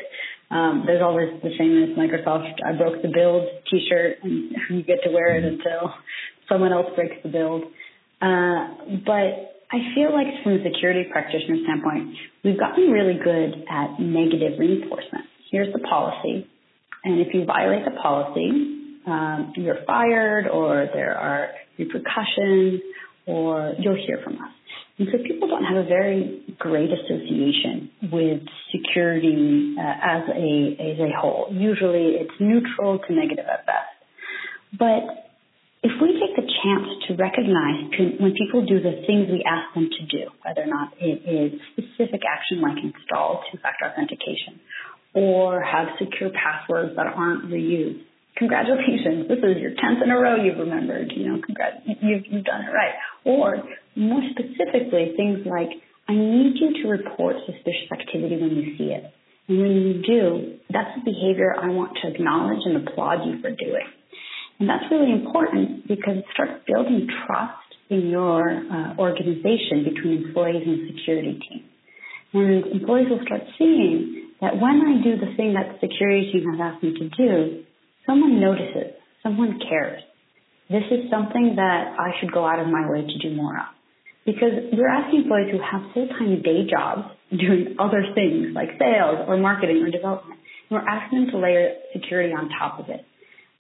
Um, 0.50 0.84
there's 0.88 1.04
always 1.04 1.28
the 1.44 1.52
famous 1.58 1.92
Microsoft 2.00 2.64
"I 2.64 2.78
broke 2.78 3.02
the 3.02 3.12
build" 3.14 3.44
T-shirt, 3.70 4.24
and 4.24 4.56
you 4.70 4.84
get 4.84 5.04
to 5.04 5.12
wear 5.12 5.36
it 5.36 5.44
until 5.44 5.92
someone 6.48 6.72
else 6.72 6.88
breaks 6.96 7.18
the 7.24 7.30
build. 7.30 7.64
Uh, 8.22 8.72
but 9.04 9.60
I 9.68 9.92
feel 9.94 10.16
like 10.16 10.28
from 10.44 10.54
a 10.54 10.64
security 10.64 11.04
practitioner 11.12 11.60
standpoint, 11.68 12.16
we've 12.46 12.60
gotten 12.60 12.88
really 12.88 13.20
good 13.20 13.68
at 13.68 14.00
negative 14.00 14.60
reinforcement. 14.60 15.26
Here's 15.52 15.74
the 15.74 15.80
policy, 15.80 16.48
and 17.04 17.20
if 17.20 17.34
you 17.34 17.44
violate 17.44 17.84
the 17.84 18.00
policy, 18.00 18.80
um, 19.08 19.52
you're 19.58 19.84
fired 19.86 20.48
or 20.48 20.88
there 20.94 21.18
are 21.18 21.50
repercussions 21.78 22.82
or 23.26 23.74
you'll 23.80 23.96
hear 23.96 24.20
from 24.24 24.34
us. 24.36 24.52
And 25.00 25.08
so 25.12 25.18
people 25.26 25.48
don't 25.48 25.64
have 25.64 25.78
a 25.78 25.88
very 25.88 26.44
great 26.60 26.90
association 26.92 27.90
with 28.12 28.42
security 28.72 29.76
uh, 29.78 29.82
as 29.82 30.24
a 30.30 30.78
as 30.78 31.00
a 31.00 31.10
whole. 31.18 31.48
Usually 31.50 32.22
it's 32.22 32.36
neutral 32.40 33.00
to 33.00 33.14
negative 33.14 33.46
at 33.52 33.66
best. 33.66 33.90
But 34.78 35.24
if 35.84 35.92
we 36.00 36.14
take 36.16 36.36
the 36.38 36.48
chance 36.48 36.88
to 37.08 37.16
recognize 37.16 37.90
when 38.20 38.34
people 38.38 38.66
do 38.66 38.80
the 38.80 39.04
things 39.06 39.28
we 39.28 39.44
ask 39.44 39.74
them 39.74 39.90
to 39.90 40.04
do, 40.06 40.30
whether 40.46 40.62
or 40.62 40.72
not 40.72 40.94
it 41.00 41.26
is 41.28 41.60
specific 41.74 42.22
action 42.24 42.62
like 42.62 42.78
install 42.78 43.44
two-factor 43.52 43.92
authentication 43.92 44.62
or 45.14 45.62
have 45.62 45.88
secure 46.00 46.30
passwords 46.32 46.96
that 46.96 47.08
aren't 47.08 47.52
reused, 47.52 48.02
congratulations, 48.44 49.32
this 49.32 49.40
is 49.40 49.64
your 49.64 49.72
10th 49.72 50.04
in 50.04 50.12
a 50.12 50.20
row 50.20 50.36
you've 50.36 50.60
remembered, 50.60 51.12
you 51.16 51.32
know, 51.32 51.40
congrats, 51.40 51.80
you've, 51.88 52.28
you've 52.28 52.44
done 52.44 52.68
it 52.68 52.72
right. 52.76 52.96
Or 53.24 53.64
more 53.96 54.20
specifically, 54.36 55.16
things 55.16 55.48
like, 55.48 55.72
I 56.08 56.14
need 56.14 56.60
you 56.60 56.84
to 56.84 56.90
report 56.90 57.36
suspicious 57.48 57.88
activity 57.88 58.36
when 58.36 58.52
you 58.52 58.76
see 58.78 58.92
it. 58.92 59.08
And 59.48 59.60
when 59.60 59.72
you 59.72 59.94
do, 60.04 60.60
that's 60.70 60.92
a 61.00 61.04
behavior 61.04 61.56
I 61.56 61.72
want 61.72 61.96
to 62.04 62.12
acknowledge 62.12 62.60
and 62.66 62.84
applaud 62.84 63.24
you 63.24 63.40
for 63.40 63.52
doing. 63.52 63.88
And 64.60 64.68
that's 64.68 64.84
really 64.92 65.12
important 65.12 65.88
because 65.88 66.20
it 66.20 66.26
starts 66.34 66.64
building 66.68 67.08
trust 67.26 67.64
in 67.90 68.10
your 68.10 68.44
uh, 68.44 68.96
organization 69.00 69.88
between 69.88 70.28
employees 70.28 70.64
and 70.68 70.92
security 70.96 71.40
team. 71.48 71.64
And 72.34 72.66
employees 72.68 73.08
will 73.10 73.24
start 73.26 73.42
seeing 73.58 74.32
that 74.42 74.60
when 74.60 74.84
I 74.84 75.04
do 75.04 75.16
the 75.16 75.36
thing 75.36 75.54
that 75.56 75.80
the 75.80 75.88
security 75.88 76.32
team 76.32 76.44
has 76.52 76.60
asked 76.60 76.84
me 76.84 76.92
to 77.00 77.08
do, 77.10 77.64
someone 78.06 78.40
notices, 78.40 78.94
someone 79.22 79.60
cares. 79.70 80.02
This 80.70 80.84
is 80.92 81.10
something 81.12 81.56
that 81.56 81.96
I 82.00 82.20
should 82.20 82.32
go 82.32 82.46
out 82.46 82.60
of 82.60 82.68
my 82.68 82.90
way 82.90 83.02
to 83.02 83.30
do 83.30 83.36
more 83.36 83.58
of. 83.58 83.68
Because 84.26 84.72
we're 84.72 84.88
asking 84.88 85.24
employees 85.24 85.52
who 85.52 85.60
have 85.60 85.92
full-time 85.94 86.42
day 86.42 86.64
jobs 86.70 87.12
doing 87.30 87.76
other 87.78 88.04
things 88.16 88.56
like 88.56 88.70
sales 88.80 89.28
or 89.28 89.38
marketing 89.38 89.84
or 89.84 89.92
development. 89.92 90.40
And 90.70 90.80
we're 90.80 90.88
asking 90.88 91.26
them 91.26 91.32
to 91.32 91.38
layer 91.40 91.76
security 91.92 92.34
on 92.34 92.50
top 92.50 92.80
of 92.80 92.90
it. 92.90 93.04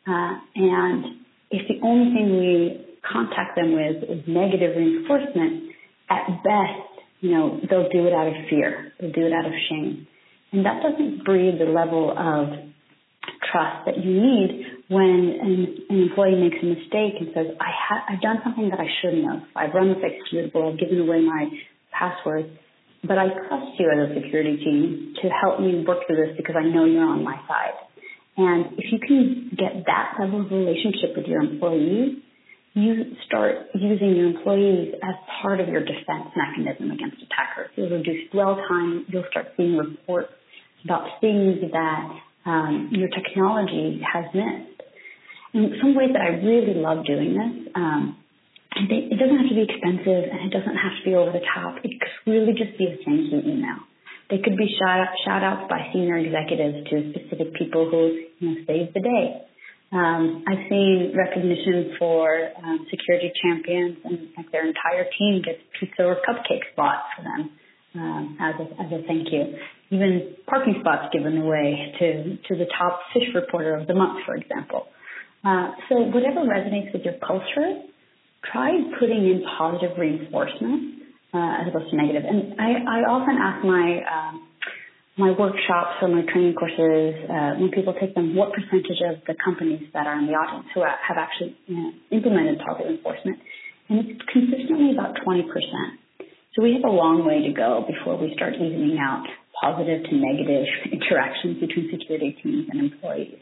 Uh, 0.07 0.39
and 0.55 1.19
if 1.51 1.67
the 1.67 1.85
only 1.85 2.13
thing 2.15 2.37
we 2.39 2.85
contact 3.03 3.55
them 3.55 3.73
with 3.73 4.03
is 4.03 4.23
negative 4.27 4.75
reinforcement, 4.77 5.73
at 6.09 6.43
best, 6.43 7.03
you 7.21 7.31
know, 7.31 7.59
they'll 7.69 7.89
do 7.89 8.07
it 8.07 8.13
out 8.13 8.27
of 8.27 8.33
fear. 8.49 8.93
They'll 8.99 9.11
do 9.11 9.25
it 9.25 9.33
out 9.33 9.45
of 9.45 9.53
shame. 9.69 10.07
And 10.51 10.65
that 10.65 10.81
doesn't 10.83 11.25
breed 11.25 11.59
the 11.59 11.65
level 11.65 12.11
of 12.11 12.72
trust 13.51 13.85
that 13.85 14.03
you 14.03 14.11
need 14.11 14.83
when 14.89 15.39
an, 15.41 15.77
an 15.89 16.01
employee 16.09 16.35
makes 16.35 16.57
a 16.61 16.65
mistake 16.65 17.19
and 17.19 17.29
says, 17.33 17.47
I 17.59 17.69
ha- 17.71 18.05
I've 18.09 18.21
done 18.21 18.39
something 18.43 18.69
that 18.69 18.79
I 18.79 18.87
shouldn't 19.01 19.25
have. 19.25 19.41
I've 19.55 19.73
run 19.73 19.89
this 19.89 20.03
executable. 20.03 20.73
I've 20.73 20.79
given 20.79 20.99
away 20.99 21.21
my 21.21 21.49
password. 21.91 22.57
But 23.05 23.17
I 23.17 23.27
trust 23.27 23.79
you 23.79 23.91
as 23.91 24.11
a 24.11 24.21
security 24.21 24.57
team 24.63 25.13
to 25.21 25.29
help 25.29 25.59
me 25.59 25.83
work 25.85 26.07
through 26.07 26.25
this 26.25 26.37
because 26.37 26.55
I 26.57 26.63
know 26.63 26.85
you're 26.85 27.03
on 27.03 27.23
my 27.23 27.35
side. 27.47 27.75
And 28.37 28.79
if 28.79 28.91
you 28.91 28.99
can 28.99 29.51
get 29.51 29.85
that 29.85 30.15
level 30.19 30.41
of 30.41 30.51
relationship 30.51 31.15
with 31.15 31.27
your 31.27 31.41
employees, 31.41 32.17
you 32.73 33.13
start 33.27 33.67
using 33.75 34.15
your 34.15 34.27
employees 34.27 34.95
as 35.03 35.15
part 35.41 35.59
of 35.59 35.67
your 35.67 35.81
defense 35.81 36.33
mechanism 36.35 36.89
against 36.91 37.17
attackers. 37.21 37.69
You'll 37.75 37.91
reduce 37.91 38.31
dwell 38.31 38.55
time. 38.55 39.05
You'll 39.09 39.25
start 39.29 39.47
seeing 39.55 39.77
reports 39.77 40.31
about 40.83 41.21
things 41.21 41.59
that 41.71 42.19
um, 42.45 42.89
your 42.91 43.09
technology 43.09 44.01
has 44.01 44.25
missed. 44.33 44.81
And 45.53 45.73
some 45.81 45.95
ways 45.95 46.09
that 46.13 46.21
I 46.21 46.41
really 46.41 46.73
love 46.73 47.05
doing 47.05 47.37
this, 47.37 47.71
um, 47.75 48.17
it 48.75 49.19
doesn't 49.19 49.37
have 49.37 49.49
to 49.49 49.55
be 49.55 49.65
expensive 49.69 50.23
and 50.33 50.49
it 50.49 50.53
doesn't 50.53 50.75
have 50.75 50.97
to 50.97 51.03
be 51.05 51.15
over 51.15 51.31
the 51.31 51.45
top. 51.53 51.77
It 51.83 51.93
could 52.01 52.31
really 52.31 52.53
just 52.53 52.77
be 52.77 52.85
a 52.89 52.97
thank 53.05 53.29
you 53.29 53.39
email. 53.45 53.85
They 54.29 54.41
could 54.41 54.57
be 54.57 54.65
shout, 54.81 54.99
out, 54.99 55.13
shout 55.25 55.43
outs 55.43 55.69
by 55.69 55.93
senior 55.93 56.17
executives 56.17 56.89
to 56.89 57.13
specific 57.13 57.53
people 57.53 57.85
who 57.89 58.23
you 58.39 58.49
know, 58.49 58.55
saved 58.65 58.95
the 58.95 59.01
day. 59.01 59.45
Um, 59.93 60.43
I've 60.49 60.65
seen 60.69 61.13
recognition 61.13 61.93
for 61.99 62.49
um, 62.57 62.87
security 62.89 63.31
champions 63.43 63.97
and 64.03 64.29
like 64.35 64.51
their 64.51 64.65
entire 64.65 65.05
team 65.19 65.43
gets 65.45 65.59
pizza 65.79 66.01
or 66.01 66.17
cupcake 66.25 66.65
spots 66.73 67.05
for 67.15 67.21
them 67.21 67.51
um, 67.95 68.37
as 68.41 68.55
a 68.57 68.65
as 68.81 68.89
a 68.91 69.05
thank 69.05 69.29
you. 69.31 69.53
Even 69.93 70.35
parking 70.47 70.75
spots 70.81 71.13
given 71.13 71.37
away 71.37 71.93
to 71.99 72.37
to 72.47 72.55
the 72.57 72.65
top 72.77 72.99
fish 73.13 73.29
reporter 73.35 73.75
of 73.75 73.85
the 73.85 73.93
month, 73.93 74.25
for 74.25 74.35
example. 74.35 74.87
Uh, 75.43 75.71
so 75.89 75.95
whatever 76.09 76.41
resonates 76.41 76.91
with 76.93 77.03
your 77.03 77.15
culture, 77.25 77.83
try 78.51 78.71
putting 78.99 79.23
in 79.29 79.43
positive 79.57 79.97
reinforcement 79.97 81.03
uh, 81.33 81.61
as 81.61 81.67
opposed 81.67 81.91
to 81.91 81.97
negative. 81.97 82.23
And 82.23 82.59
I, 82.59 82.69
I 82.79 82.99
often 83.09 83.35
ask 83.37 83.65
my 83.65 83.87
um, 84.07 84.47
my 85.17 85.29
workshops 85.29 86.01
or 86.01 86.07
my 86.09 86.23
training 86.31 86.55
courses 86.55 87.13
uh, 87.29 87.61
when 87.61 87.69
people 87.69 87.93
take 87.99 88.15
them, 88.15 88.35
what 88.35 88.49
percentage 88.49 88.97
of 89.05 89.21
the 89.27 89.35
companies 89.43 89.85
that 89.93 90.07
are 90.07 90.17
in 90.17 90.25
the 90.25 90.33
audience 90.33 90.65
who 90.73 90.81
have 90.81 91.17
actually 91.17 91.55
you 91.67 91.75
know, 91.75 91.91
implemented 92.09 92.57
positive 92.65 92.97
reinforcement, 92.97 93.37
and 93.89 94.09
it's 94.09 94.21
consistently 94.31 94.89
about 94.93 95.13
20%. 95.21 95.45
So 96.55 96.61
we 96.61 96.73
have 96.73 96.83
a 96.83 96.93
long 96.93 97.25
way 97.25 97.45
to 97.45 97.53
go 97.53 97.85
before 97.85 98.17
we 98.17 98.33
start 98.33 98.55
evening 98.55 98.97
out 98.97 99.25
positive 99.63 100.03
to 100.03 100.13
negative 100.19 100.67
interactions 100.91 101.63
between 101.63 101.87
security 101.87 102.35
teams 102.43 102.67
and 102.67 102.91
employees 102.91 103.39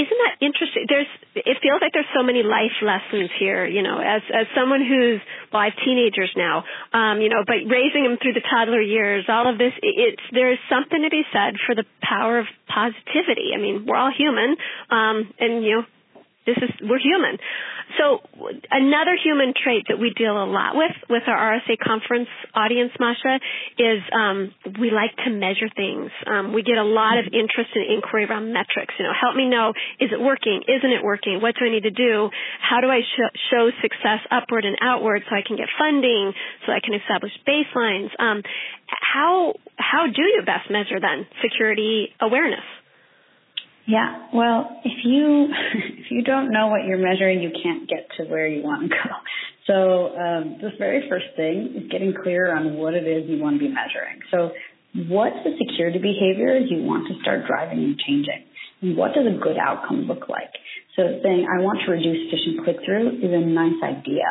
isn't 0.00 0.20
that 0.24 0.40
interesting? 0.40 0.88
There's, 0.88 1.10
it 1.36 1.60
feels 1.60 1.84
like 1.84 1.92
there's 1.92 2.08
so 2.16 2.24
many 2.24 2.40
life 2.40 2.72
lessons 2.80 3.28
here. 3.36 3.68
You 3.68 3.82
know, 3.84 4.00
as 4.00 4.24
as 4.32 4.46
someone 4.56 4.80
who's, 4.80 5.20
well, 5.52 5.60
I 5.60 5.68
have 5.68 5.76
teenagers 5.84 6.32
now. 6.32 6.64
Um, 6.96 7.20
you 7.20 7.28
know, 7.28 7.44
but 7.44 7.60
raising 7.68 8.08
them 8.08 8.16
through 8.16 8.32
the 8.32 8.44
toddler 8.48 8.80
years, 8.80 9.28
all 9.28 9.44
of 9.44 9.58
this, 9.58 9.76
it's 9.82 10.22
there's 10.32 10.58
something 10.72 11.02
to 11.04 11.10
be 11.12 11.28
said 11.28 11.60
for 11.68 11.74
the 11.76 11.84
power 12.00 12.38
of 12.40 12.46
positivity. 12.64 13.52
I 13.52 13.60
mean, 13.60 13.84
we're 13.84 14.00
all 14.00 14.12
human, 14.16 14.56
um, 14.88 15.28
and 15.36 15.60
you 15.60 15.76
know, 15.76 15.84
this 16.46 16.56
is 16.58 16.70
we're 16.82 16.98
human. 16.98 17.38
So 17.98 18.18
another 18.70 19.14
human 19.14 19.54
trait 19.54 19.86
that 19.88 19.98
we 19.98 20.10
deal 20.10 20.32
a 20.32 20.48
lot 20.48 20.74
with 20.74 20.96
with 21.08 21.22
our 21.26 21.58
RSA 21.58 21.78
conference 21.78 22.28
audience, 22.54 22.90
Masha, 22.98 23.38
is 23.78 24.02
um, 24.10 24.54
we 24.80 24.90
like 24.90 25.14
to 25.24 25.30
measure 25.30 25.70
things. 25.74 26.10
Um, 26.26 26.52
we 26.52 26.62
get 26.62 26.78
a 26.78 26.84
lot 26.84 27.18
of 27.18 27.26
interest 27.26 27.70
and 27.74 27.86
inquiry 27.86 28.24
around 28.24 28.52
metrics. 28.52 28.94
You 28.98 29.06
know, 29.06 29.14
help 29.14 29.36
me 29.36 29.48
know 29.48 29.70
is 30.00 30.10
it 30.10 30.20
working? 30.20 30.62
Isn't 30.66 30.90
it 30.90 31.04
working? 31.04 31.40
What 31.40 31.54
do 31.58 31.66
I 31.66 31.70
need 31.70 31.84
to 31.84 31.94
do? 31.94 32.30
How 32.60 32.80
do 32.80 32.88
I 32.88 33.00
sh- 33.02 33.38
show 33.50 33.70
success 33.80 34.26
upward 34.30 34.64
and 34.64 34.76
outward 34.80 35.22
so 35.28 35.36
I 35.36 35.42
can 35.46 35.56
get 35.56 35.68
funding? 35.78 36.32
So 36.66 36.72
I 36.72 36.80
can 36.82 36.94
establish 36.94 37.32
baselines. 37.46 38.10
Um, 38.18 38.42
how 38.88 39.54
how 39.76 40.06
do 40.06 40.22
you 40.22 40.42
best 40.44 40.70
measure 40.70 40.98
then 40.98 41.26
security 41.42 42.08
awareness? 42.20 42.64
Yeah, 43.92 44.28
well, 44.32 44.80
if 44.84 45.04
you 45.04 45.48
if 46.00 46.10
you 46.10 46.22
don't 46.22 46.50
know 46.50 46.68
what 46.68 46.86
you're 46.86 46.96
measuring, 46.96 47.42
you 47.42 47.50
can't 47.62 47.86
get 47.86 48.08
to 48.16 48.24
where 48.24 48.46
you 48.46 48.62
want 48.62 48.88
to 48.88 48.88
go. 48.88 49.10
So 49.66 50.16
um, 50.16 50.56
the 50.62 50.70
very 50.78 51.06
first 51.10 51.36
thing 51.36 51.76
is 51.76 51.92
getting 51.92 52.14
clear 52.22 52.56
on 52.56 52.78
what 52.78 52.94
it 52.94 53.06
is 53.06 53.28
you 53.28 53.38
want 53.38 53.60
to 53.60 53.60
be 53.60 53.68
measuring. 53.68 54.24
So 54.30 54.52
what's 55.12 55.36
the 55.44 55.52
security 55.60 55.98
behavior 55.98 56.56
you 56.56 56.82
want 56.82 57.06
to 57.08 57.20
start 57.20 57.44
driving 57.46 57.84
and 57.84 57.98
changing? 58.00 58.48
And 58.80 58.96
what 58.96 59.12
does 59.12 59.26
a 59.28 59.36
good 59.36 59.58
outcome 59.60 60.08
look 60.08 60.26
like? 60.26 60.56
So 60.96 61.20
saying 61.22 61.44
I 61.44 61.60
want 61.60 61.80
to 61.84 61.92
reduce 61.92 62.32
phishing 62.32 62.64
click 62.64 62.76
through 62.86 63.20
is 63.20 63.28
a 63.30 63.44
nice 63.44 63.76
idea, 63.84 64.24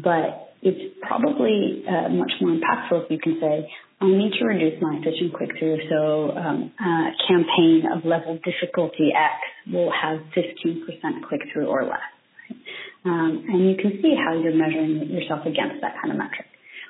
but 0.00 0.56
it's 0.62 0.96
probably 1.02 1.84
uh, 1.84 2.08
much 2.08 2.32
more 2.40 2.56
impactful 2.56 3.04
if 3.04 3.10
you 3.10 3.20
can 3.20 3.36
say 3.38 3.68
I 4.00 4.06
need 4.06 4.32
to 4.38 4.44
reduce 4.44 4.80
my 4.82 5.00
phishing 5.00 5.32
click-through, 5.32 5.78
so 5.88 6.36
um, 6.36 6.72
a 6.78 7.10
campaign 7.28 7.84
of 7.94 8.04
level 8.04 8.38
difficulty 8.44 9.10
X 9.14 9.72
will 9.72 9.90
have 9.90 10.18
15% 10.36 10.84
click-through 11.28 11.66
or 11.66 11.84
less. 11.84 12.04
Right? 12.50 12.58
Um, 13.04 13.44
and 13.48 13.70
you 13.70 13.76
can 13.76 14.02
see 14.02 14.14
how 14.18 14.34
you're 14.34 14.54
measuring 14.54 15.08
yourself 15.10 15.46
against 15.46 15.80
that 15.80 15.94
kind 16.02 16.10
of 16.10 16.18
metric. 16.18 16.46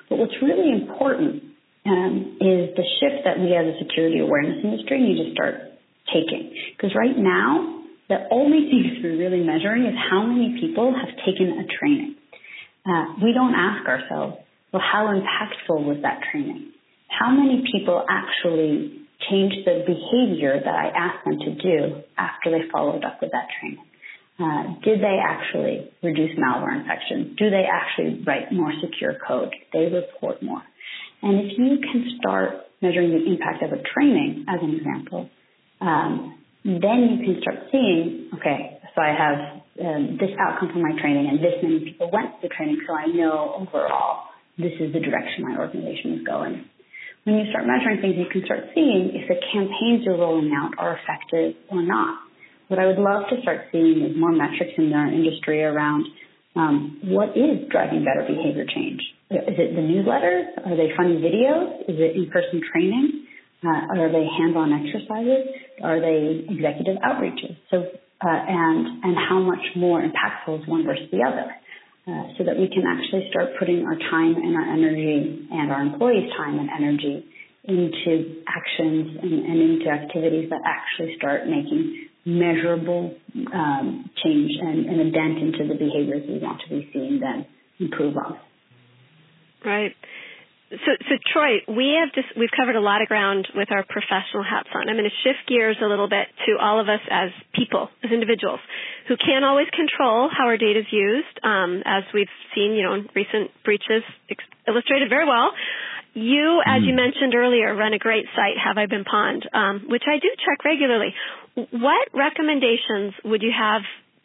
But 0.09 0.17
what's 0.17 0.35
really 0.41 0.71
important 0.71 1.43
um, 1.85 2.37
is 2.41 2.73
the 2.75 2.85
shift 2.99 3.23
that 3.25 3.39
we 3.39 3.53
as 3.53 3.75
a 3.75 3.77
security 3.85 4.19
awareness 4.19 4.63
industry 4.63 5.01
need 5.01 5.21
to 5.23 5.31
start 5.33 5.55
taking. 6.09 6.53
Because 6.75 6.95
right 6.95 7.15
now, 7.15 7.83
the 8.09 8.27
only 8.31 8.69
things 8.69 8.97
we're 9.03 9.17
really 9.17 9.45
measuring 9.45 9.85
is 9.85 9.95
how 10.09 10.25
many 10.25 10.57
people 10.59 10.93
have 10.93 11.13
taken 11.25 11.61
a 11.61 11.65
training. 11.69 12.15
Uh, 12.85 13.17
we 13.23 13.33
don't 13.33 13.55
ask 13.55 13.87
ourselves, 13.87 14.37
well, 14.71 14.81
how 14.81 15.07
impactful 15.07 15.85
was 15.85 15.97
that 16.03 16.19
training? 16.31 16.74
How 17.19 17.31
many 17.31 17.63
people 17.71 18.03
actually 18.09 19.05
changed 19.29 19.65
the 19.65 19.83
behavior 19.87 20.59
that 20.59 20.75
I 20.75 20.87
asked 20.95 21.25
them 21.25 21.39
to 21.39 21.51
do 21.55 22.03
after 22.17 22.51
they 22.51 22.69
followed 22.71 23.03
up 23.03 23.21
with 23.21 23.31
that 23.31 23.47
training? 23.59 23.85
Uh, 24.37 24.75
did 24.83 24.99
they 24.99 25.17
actually 25.23 25.89
reduce 26.03 26.37
malware 26.37 26.79
infection? 26.79 27.35
Do 27.37 27.49
they 27.49 27.63
actually 27.63 28.21
write 28.27 28.51
more 28.51 28.73
secure 28.83 29.15
code? 29.25 29.53
They 29.71 29.87
report 29.87 30.43
more. 30.43 30.61
And 31.21 31.39
if 31.39 31.57
you 31.57 31.79
can 31.79 32.17
start 32.19 32.67
measuring 32.81 33.11
the 33.11 33.23
impact 33.31 33.63
of 33.63 33.71
a 33.71 33.81
training, 33.93 34.45
as 34.49 34.59
an 34.61 34.75
example, 34.75 35.29
um, 35.79 36.37
then 36.63 37.15
you 37.15 37.17
can 37.25 37.41
start 37.41 37.57
seeing, 37.71 38.29
okay, 38.35 38.79
So 38.95 39.01
I 39.01 39.15
have 39.15 39.37
um, 39.85 40.17
this 40.19 40.31
outcome 40.39 40.69
from 40.71 40.81
my 40.81 40.99
training, 40.99 41.27
and 41.29 41.39
this 41.39 41.55
many 41.63 41.79
people 41.79 42.09
went 42.11 42.41
to 42.41 42.47
the 42.47 42.53
training, 42.53 42.79
so 42.87 42.93
I 42.93 43.07
know 43.07 43.55
overall 43.55 44.27
this 44.57 44.71
is 44.79 44.91
the 44.93 44.99
direction 44.99 45.43
my 45.43 45.57
organization 45.57 46.19
is 46.19 46.27
going. 46.27 46.65
When 47.25 47.41
you 47.41 47.49
start 47.49 47.65
measuring 47.65 48.05
things, 48.05 48.21
you 48.21 48.29
can 48.29 48.45
start 48.45 48.69
seeing 48.77 49.17
if 49.17 49.25
the 49.25 49.41
campaigns 49.49 50.05
you're 50.05 50.13
rolling 50.13 50.53
out 50.53 50.77
are 50.77 50.93
effective 51.01 51.57
or 51.73 51.81
not. 51.81 52.21
What 52.69 52.77
I 52.77 52.85
would 52.85 53.01
love 53.01 53.25
to 53.33 53.41
start 53.41 53.65
seeing 53.73 54.05
is 54.05 54.13
more 54.13 54.31
metrics 54.31 54.77
in 54.77 54.93
our 54.93 55.09
industry 55.09 55.63
around 55.65 56.05
um, 56.55 57.01
what 57.01 57.33
is 57.33 57.65
driving 57.73 58.05
better 58.05 58.29
behavior 58.29 58.69
change. 58.69 59.01
Is 59.33 59.57
it 59.57 59.73
the 59.73 59.81
newsletters? 59.81 60.53
Are 60.69 60.77
they 60.77 60.93
funny 60.93 61.17
videos? 61.17 61.89
Is 61.89 61.97
it 61.97 62.13
in-person 62.13 62.61
training? 62.71 63.25
Uh, 63.65 63.97
are 63.97 64.11
they 64.13 64.29
hands-on 64.37 64.69
exercises? 64.85 65.49
Are 65.81 65.97
they 65.97 66.45
executive 66.45 67.01
outreaches? 67.01 67.57
So, 67.73 67.89
uh, 68.21 68.29
and 68.29 69.01
and 69.01 69.17
how 69.17 69.41
much 69.41 69.65
more 69.75 69.97
impactful 69.97 70.61
is 70.61 70.67
one 70.69 70.85
versus 70.85 71.09
the 71.11 71.25
other? 71.25 71.49
Uh, 72.05 72.29
so 72.37 72.43
that 72.45 72.53
we 72.53 72.69
can 72.69 72.85
actually 72.85 73.25
start 73.31 73.49
putting 73.57 73.83
our 73.83 73.97
time 73.97 74.35
and 74.37 74.55
our 74.55 74.73
energy 74.73 75.47
and 75.49 75.71
our 75.71 75.81
employees' 75.81 76.29
time 76.37 76.59
and 76.59 76.69
energy 76.69 77.25
into 77.63 78.45
actions 78.45 79.17
and, 79.23 79.33
and 79.33 79.57
into 79.59 79.89
activities 79.89 80.47
that 80.51 80.61
actually 80.65 81.15
start 81.17 81.47
making 81.47 82.07
measurable 82.23 83.15
um, 83.51 84.09
change 84.23 84.51
and, 84.61 84.85
and 84.85 85.01
a 85.01 85.11
dent 85.11 85.37
into 85.39 85.67
the 85.67 85.73
behaviors 85.73 86.21
we 86.29 86.37
want 86.37 86.61
to 86.61 86.69
be 86.69 86.87
seeing 86.93 87.19
them 87.19 87.45
improve 87.79 88.15
on. 88.17 88.37
Right. 89.65 89.95
So, 90.83 90.91
so 91.07 91.15
Troy, 91.31 91.63
we 91.67 91.95
have 91.99 92.11
just 92.13 92.35
we've 92.35 92.51
covered 92.51 92.75
a 92.75 92.83
lot 92.83 93.01
of 93.01 93.07
ground 93.07 93.47
with 93.55 93.71
our 93.71 93.85
professional 93.87 94.43
hats 94.43 94.69
on. 94.75 94.89
I'm 94.89 94.95
going 94.95 95.09
to 95.09 95.19
shift 95.23 95.47
gears 95.47 95.77
a 95.81 95.87
little 95.87 96.09
bit 96.09 96.27
to 96.47 96.57
all 96.59 96.79
of 96.79 96.89
us 96.89 96.99
as 97.09 97.29
people, 97.53 97.89
as 98.03 98.11
individuals, 98.11 98.59
who 99.07 99.15
can't 99.15 99.45
always 99.45 99.67
control 99.71 100.29
how 100.29 100.45
our 100.47 100.57
data 100.57 100.79
is 100.79 100.91
used, 100.91 101.39
um, 101.43 101.83
as 101.85 102.03
we've 102.13 102.31
seen, 102.53 102.73
you 102.73 102.83
know, 102.83 102.93
in 102.93 103.07
recent 103.15 103.51
breaches 103.63 104.03
ex- 104.29 104.43
illustrated 104.67 105.09
very 105.09 105.25
well. 105.25 105.51
You, 106.15 106.63
as 106.65 106.81
you 106.83 106.95
hmm. 106.95 107.03
mentioned 107.03 107.35
earlier, 107.35 107.75
run 107.75 107.91
a 107.91 107.99
great 107.99 108.25
site, 108.35 108.55
Have 108.55 108.77
I 108.77 108.87
Been 108.87 109.03
Pwned, 109.03 109.43
um, 109.53 109.85
which 109.87 110.03
I 110.07 110.15
do 110.17 110.31
check 110.39 110.63
regularly. 110.63 111.13
What 111.55 112.07
recommendations 112.13 113.13
would 113.23 113.43
you 113.43 113.51
have 113.51 113.83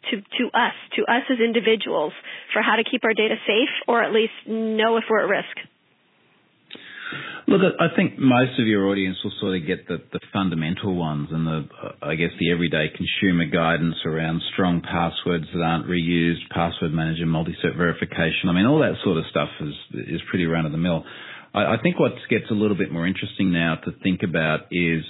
to, 0.09 0.21
to 0.21 0.43
us, 0.55 0.73
to 0.95 1.03
us 1.03 1.23
as 1.29 1.39
individuals, 1.43 2.13
for 2.53 2.61
how 2.61 2.77
to 2.77 2.83
keep 2.83 3.03
our 3.03 3.13
data 3.13 3.35
safe, 3.45 3.69
or 3.87 4.01
at 4.01 4.13
least 4.13 4.33
know 4.47 4.97
if 4.97 5.03
we're 5.09 5.21
at 5.21 5.29
risk? 5.29 5.70
Look, 7.47 7.61
I 7.79 7.93
think 7.95 8.17
most 8.17 8.59
of 8.59 8.67
your 8.67 8.87
audience 8.87 9.17
will 9.23 9.33
sort 9.39 9.57
of 9.57 9.67
get 9.67 9.87
the, 9.87 9.97
the 10.13 10.19
fundamental 10.31 10.95
ones 10.95 11.29
and 11.31 11.45
the, 11.45 11.67
uh, 11.83 11.91
I 12.01 12.15
guess, 12.15 12.29
the 12.39 12.51
everyday 12.51 12.87
consumer 12.95 13.45
guidance 13.45 13.95
around 14.05 14.41
strong 14.53 14.81
passwords 14.81 15.45
that 15.53 15.61
aren't 15.61 15.87
reused, 15.87 16.47
password 16.51 16.93
manager, 16.93 17.25
multi-cert 17.25 17.75
verification. 17.75 18.47
I 18.49 18.53
mean, 18.53 18.65
all 18.65 18.79
that 18.79 18.95
sort 19.03 19.17
of 19.17 19.25
stuff 19.29 19.49
is 19.59 19.73
is 20.07 20.21
pretty 20.29 20.45
run 20.45 20.65
of 20.65 20.71
the 20.71 20.77
mill. 20.77 21.03
I, 21.53 21.75
I 21.75 21.77
think 21.81 21.99
what 21.99 22.13
gets 22.29 22.45
a 22.51 22.53
little 22.53 22.77
bit 22.77 22.91
more 22.91 23.07
interesting 23.07 23.51
now 23.51 23.75
to 23.83 23.91
think 24.03 24.21
about 24.23 24.71
is 24.71 25.03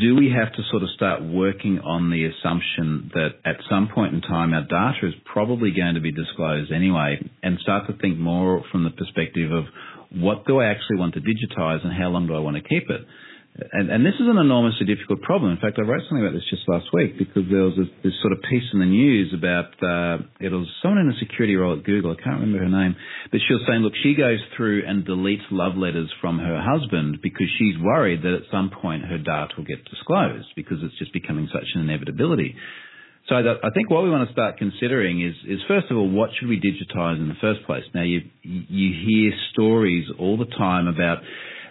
do 0.00 0.16
we 0.16 0.32
have 0.34 0.52
to 0.52 0.62
sort 0.70 0.82
of 0.82 0.88
start 0.96 1.22
working 1.22 1.78
on 1.78 2.10
the 2.10 2.26
assumption 2.26 3.10
that 3.14 3.30
at 3.44 3.56
some 3.70 3.88
point 3.94 4.14
in 4.14 4.20
time 4.20 4.52
our 4.52 4.62
data 4.62 5.06
is 5.06 5.14
probably 5.24 5.70
going 5.70 5.94
to 5.94 6.00
be 6.00 6.12
disclosed 6.12 6.72
anyway 6.72 7.18
and 7.42 7.58
start 7.60 7.86
to 7.86 7.96
think 7.98 8.18
more 8.18 8.64
from 8.72 8.84
the 8.84 8.90
perspective 8.90 9.52
of 9.52 9.64
what 10.14 10.46
do 10.46 10.58
I 10.60 10.66
actually 10.66 10.98
want 10.98 11.14
to 11.14 11.20
digitize 11.20 11.84
and 11.84 11.92
how 11.92 12.08
long 12.08 12.26
do 12.26 12.34
I 12.34 12.40
want 12.40 12.56
to 12.56 12.62
keep 12.62 12.90
it? 12.90 13.00
And, 13.52 13.90
and, 13.92 14.00
this 14.00 14.16
is 14.16 14.24
an 14.24 14.38
enormously 14.38 14.86
difficult 14.86 15.20
problem. 15.20 15.52
In 15.52 15.60
fact, 15.60 15.76
I 15.76 15.84
wrote 15.84 16.00
something 16.08 16.24
about 16.24 16.32
this 16.32 16.48
just 16.48 16.64
last 16.68 16.88
week 16.94 17.18
because 17.18 17.44
there 17.52 17.68
was 17.68 17.76
this, 17.76 17.92
this 18.00 18.16
sort 18.24 18.32
of 18.32 18.40
piece 18.48 18.64
in 18.72 18.80
the 18.80 18.88
news 18.88 19.28
about 19.36 19.76
uh, 19.84 20.24
it 20.40 20.48
was 20.48 20.64
someone 20.80 21.04
in 21.04 21.12
a 21.12 21.18
security 21.20 21.54
role 21.54 21.76
at 21.76 21.84
Google. 21.84 22.16
I 22.16 22.22
can't 22.22 22.40
remember 22.40 22.64
her 22.64 22.72
name, 22.72 22.96
but 23.28 23.44
she 23.44 23.52
was 23.52 23.60
saying, 23.68 23.84
look, 23.84 23.92
she 24.02 24.16
goes 24.16 24.40
through 24.56 24.88
and 24.88 25.04
deletes 25.04 25.44
love 25.52 25.76
letters 25.76 26.08
from 26.22 26.38
her 26.38 26.64
husband 26.64 27.20
because 27.22 27.44
she's 27.60 27.76
worried 27.76 28.24
that 28.24 28.40
at 28.40 28.48
some 28.48 28.72
point 28.72 29.04
her 29.04 29.18
data 29.18 29.52
will 29.52 29.68
get 29.68 29.84
disclosed 29.84 30.48
because 30.56 30.80
it's 30.80 30.96
just 30.96 31.12
becoming 31.12 31.44
such 31.52 31.68
an 31.76 31.82
inevitability. 31.84 32.56
So 33.28 33.36
I 33.36 33.70
think 33.72 33.88
what 33.88 34.02
we 34.02 34.10
want 34.10 34.26
to 34.28 34.32
start 34.32 34.58
considering 34.58 35.22
is, 35.22 35.34
is 35.46 35.60
first 35.68 35.86
of 35.90 35.96
all, 35.96 36.10
what 36.10 36.30
should 36.38 36.48
we 36.48 36.58
digitize 36.58 37.18
in 37.18 37.28
the 37.28 37.36
first 37.40 37.64
place? 37.66 37.84
Now 37.94 38.02
you 38.02 38.22
you 38.42 38.94
hear 39.06 39.32
stories 39.52 40.06
all 40.18 40.36
the 40.36 40.46
time 40.58 40.88
about 40.88 41.18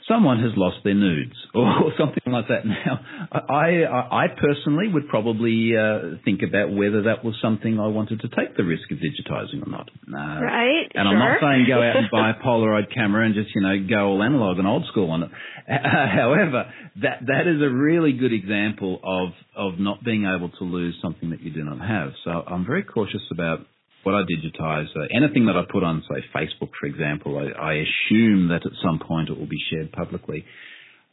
someone 0.08 0.42
has 0.42 0.52
lost 0.56 0.78
their 0.84 0.94
nudes 0.94 1.36
or 1.56 1.92
something 1.98 2.32
like 2.32 2.48
that. 2.48 2.66
Now, 2.66 3.00
I, 3.32 3.84
I, 3.84 4.26
I 4.26 4.28
personally 4.40 4.88
would 4.88 5.08
probably 5.08 5.74
uh, 5.78 6.18
think 6.26 6.42
about 6.48 6.74
whether 6.74 7.04
that 7.04 7.24
was 7.24 7.36
something 7.42 7.80
I 7.80 7.88
wanted 7.88 8.22
to 8.22 8.30
take 8.30 8.56
the 8.58 8.64
risk 8.64 8.92
of 8.92 8.98
digitizing 8.98 9.66
or 9.66 9.70
not. 9.70 9.90
Uh, 10.08 10.42
right. 10.42 10.88
And 10.94 11.06
sure. 11.06 11.08
I'm 11.08 11.20
not 11.20 11.38
saying 11.42 11.66
go 11.68 11.82
out 11.82 11.98
and 11.98 12.08
buy 12.12 12.32
a 12.32 12.44
Polaroid 12.44 12.94
camera 12.94 13.26
and 13.26 13.36
just 13.36 13.54
you 13.56 13.62
know 13.62 13.76
go 13.88 14.08
all 14.08 14.24
analog 14.24 14.60
and 14.60 14.68
old 14.68 14.86
school 14.92 15.12
on 15.12 15.24
it. 15.24 15.32
however, 15.68 16.72
that 17.02 17.20
that 17.28 17.48
is 17.48 17.62
a 17.62 17.70
really 17.70 18.14
good 18.14 18.34
example 18.34 19.00
of 19.04 19.30
of 19.56 19.80
not 19.80 20.04
being 20.04 20.26
able 20.26 20.50
to 20.50 20.64
lose 20.64 20.98
something 21.02 21.30
that 21.32 21.42
you 21.42 21.52
do 21.52 21.64
not 21.64 21.80
have. 21.80 22.12
So 22.24 22.32
I'm 22.32 22.66
very 22.66 22.84
cautious 22.84 23.22
about 23.32 23.60
what 24.04 24.16
I 24.16 24.22
digitize, 24.24 24.88
uh, 24.96 25.08
anything 25.16 25.46
that 25.46 25.56
I 25.56 25.64
put 25.72 25.84
on, 25.84 26.04
say, 26.10 26.24
Facebook, 26.36 26.70
for 26.80 26.88
example, 26.88 27.38
I, 27.38 27.60
I 27.60 27.74
assume 27.74 28.50
that 28.50 28.66
at 28.66 28.72
some 28.84 29.00
point 29.00 29.30
it 29.30 29.38
will 29.38 29.48
be 29.48 29.62
shared 29.70 29.92
publicly. 29.92 30.46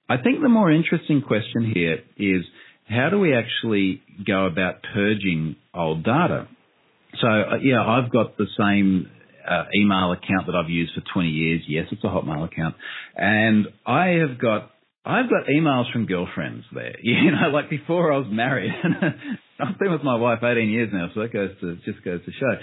I 0.09 0.17
think 0.17 0.41
the 0.41 0.49
more 0.49 0.71
interesting 0.71 1.23
question 1.23 1.71
here 1.75 1.99
is 2.17 2.45
how 2.89 3.11
do 3.11 3.19
we 3.19 3.35
actually 3.35 4.03
go 4.27 4.47
about 4.47 4.83
purging 4.95 5.57
old 5.75 6.05
data? 6.05 6.49
So, 7.21 7.29
uh, 7.29 7.57
yeah, 7.63 7.85
I've 7.85 8.11
got 8.11 8.37
the 8.39 8.47
same 8.59 9.11
uh, 9.49 9.65
email 9.75 10.13
account 10.13 10.47
that 10.47 10.55
I've 10.55 10.71
used 10.71 10.93
for 10.95 11.03
20 11.13 11.29
years. 11.29 11.63
Yes, 11.69 11.87
it's 11.91 12.05
a 12.05 12.07
Hotmail 12.07 12.45
account. 12.51 12.75
And 13.17 13.67
I 13.87 14.19
have 14.27 14.39
got 14.41 14.71
I've 15.05 15.31
got 15.31 15.47
emails 15.47 15.91
from 15.91 16.07
girlfriends 16.07 16.65
there. 16.75 16.95
You 17.03 17.31
know, 17.31 17.49
like 17.53 17.71
before 17.71 18.13
I 18.13 18.19
was 18.19 18.29
married. 18.31 18.73
I've 19.61 19.79
been 19.79 19.91
with 19.91 20.05
my 20.05 20.15
wife 20.15 20.39
18 20.45 20.71
years 20.71 20.91
now, 20.93 21.09
so 21.13 21.23
that 21.23 21.33
goes 21.33 21.51
to 21.61 21.75
just 21.85 22.05
goes 22.05 22.21
to 22.25 22.31
show. 22.31 22.55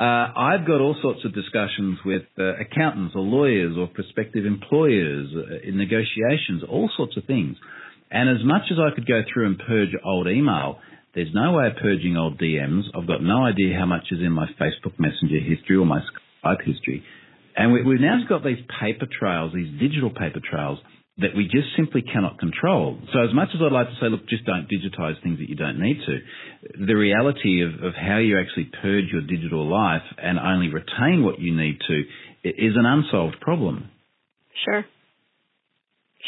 Uh, 0.00 0.32
I've 0.38 0.64
got 0.64 0.80
all 0.80 0.96
sorts 1.02 1.24
of 1.24 1.34
discussions 1.34 1.98
with 2.04 2.22
uh, 2.38 2.54
accountants 2.62 3.14
or 3.16 3.22
lawyers 3.22 3.76
or 3.76 3.88
prospective 3.88 4.46
employers 4.46 5.34
uh, 5.34 5.68
in 5.68 5.76
negotiations, 5.76 6.62
all 6.68 6.88
sorts 6.96 7.16
of 7.16 7.24
things. 7.24 7.56
And 8.12 8.30
as 8.30 8.44
much 8.44 8.70
as 8.70 8.78
I 8.78 8.94
could 8.94 9.06
go 9.06 9.22
through 9.32 9.46
and 9.46 9.58
purge 9.58 9.90
old 10.04 10.28
email, 10.28 10.78
there's 11.12 11.34
no 11.34 11.54
way 11.54 11.66
of 11.66 11.72
purging 11.82 12.16
old 12.16 12.38
DMs. 12.38 12.84
I've 12.94 13.08
got 13.08 13.20
no 13.20 13.44
idea 13.44 13.76
how 13.76 13.86
much 13.86 14.06
is 14.12 14.20
in 14.20 14.30
my 14.30 14.46
Facebook 14.60 14.94
Messenger 14.96 15.40
history 15.42 15.74
or 15.74 15.86
my 15.86 16.00
Skype 16.00 16.64
history. 16.64 17.02
And 17.56 17.72
we, 17.72 17.82
we've 17.82 18.00
now 18.00 18.16
got 18.28 18.44
these 18.44 18.62
paper 18.80 19.06
trails, 19.10 19.52
these 19.52 19.72
digital 19.80 20.10
paper 20.10 20.38
trails 20.38 20.78
that 21.18 21.34
we 21.34 21.44
just 21.44 21.74
simply 21.76 22.02
cannot 22.02 22.38
control. 22.38 22.98
So 23.12 23.20
as 23.20 23.34
much 23.34 23.48
as 23.54 23.60
I'd 23.60 23.72
like 23.72 23.88
to 23.88 23.98
say, 24.00 24.08
look, 24.08 24.28
just 24.28 24.46
don't 24.46 24.70
digitize 24.70 25.20
things 25.22 25.38
that 25.38 25.48
you 25.48 25.56
don't 25.56 25.80
need 25.80 25.98
to, 26.06 26.86
the 26.86 26.94
reality 26.94 27.62
of, 27.62 27.82
of 27.82 27.94
how 27.94 28.18
you 28.18 28.38
actually 28.38 28.70
purge 28.80 29.10
your 29.10 29.22
digital 29.22 29.66
life 29.66 30.06
and 30.16 30.38
only 30.38 30.68
retain 30.68 31.24
what 31.24 31.40
you 31.40 31.56
need 31.56 31.78
to 31.88 31.96
is 32.44 32.74
an 32.76 32.86
unsolved 32.86 33.40
problem. 33.40 33.90
Sure. 34.64 34.84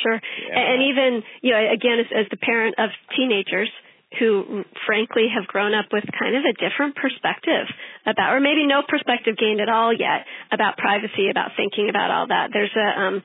Sure. 0.03 0.18
Yeah. 0.18 0.59
And 0.59 0.83
even, 0.83 1.22
you 1.42 1.53
know, 1.53 1.62
again, 1.72 2.00
as, 2.00 2.07
as 2.11 2.26
the 2.31 2.37
parent 2.37 2.74
of 2.79 2.90
teenagers, 3.16 3.70
who 4.18 4.64
frankly 4.87 5.31
have 5.31 5.46
grown 5.46 5.72
up 5.72 5.87
with 5.92 6.03
kind 6.18 6.35
of 6.35 6.42
a 6.42 6.55
different 6.59 6.96
perspective 6.96 7.70
about, 8.03 8.35
or 8.35 8.40
maybe 8.40 8.66
no 8.66 8.83
perspective 8.83 9.38
gained 9.38 9.61
at 9.61 9.68
all 9.68 9.94
yet 9.94 10.26
about 10.50 10.76
privacy, 10.76 11.31
about 11.31 11.55
thinking 11.57 11.88
about 11.88 12.11
all 12.11 12.26
that. 12.26 12.50
There's 12.53 12.74
a, 12.74 13.00
um, 13.00 13.22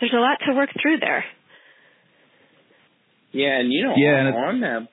there's 0.00 0.14
a 0.14 0.20
lot 0.20 0.38
to 0.46 0.54
work 0.54 0.70
through 0.80 0.98
there. 1.00 1.24
Yeah, 3.32 3.60
and 3.60 3.72
you 3.72 3.84
know, 3.84 3.94
yeah, 3.96 4.32
on, 4.34 4.34
on 4.34 4.60
that 4.60 4.88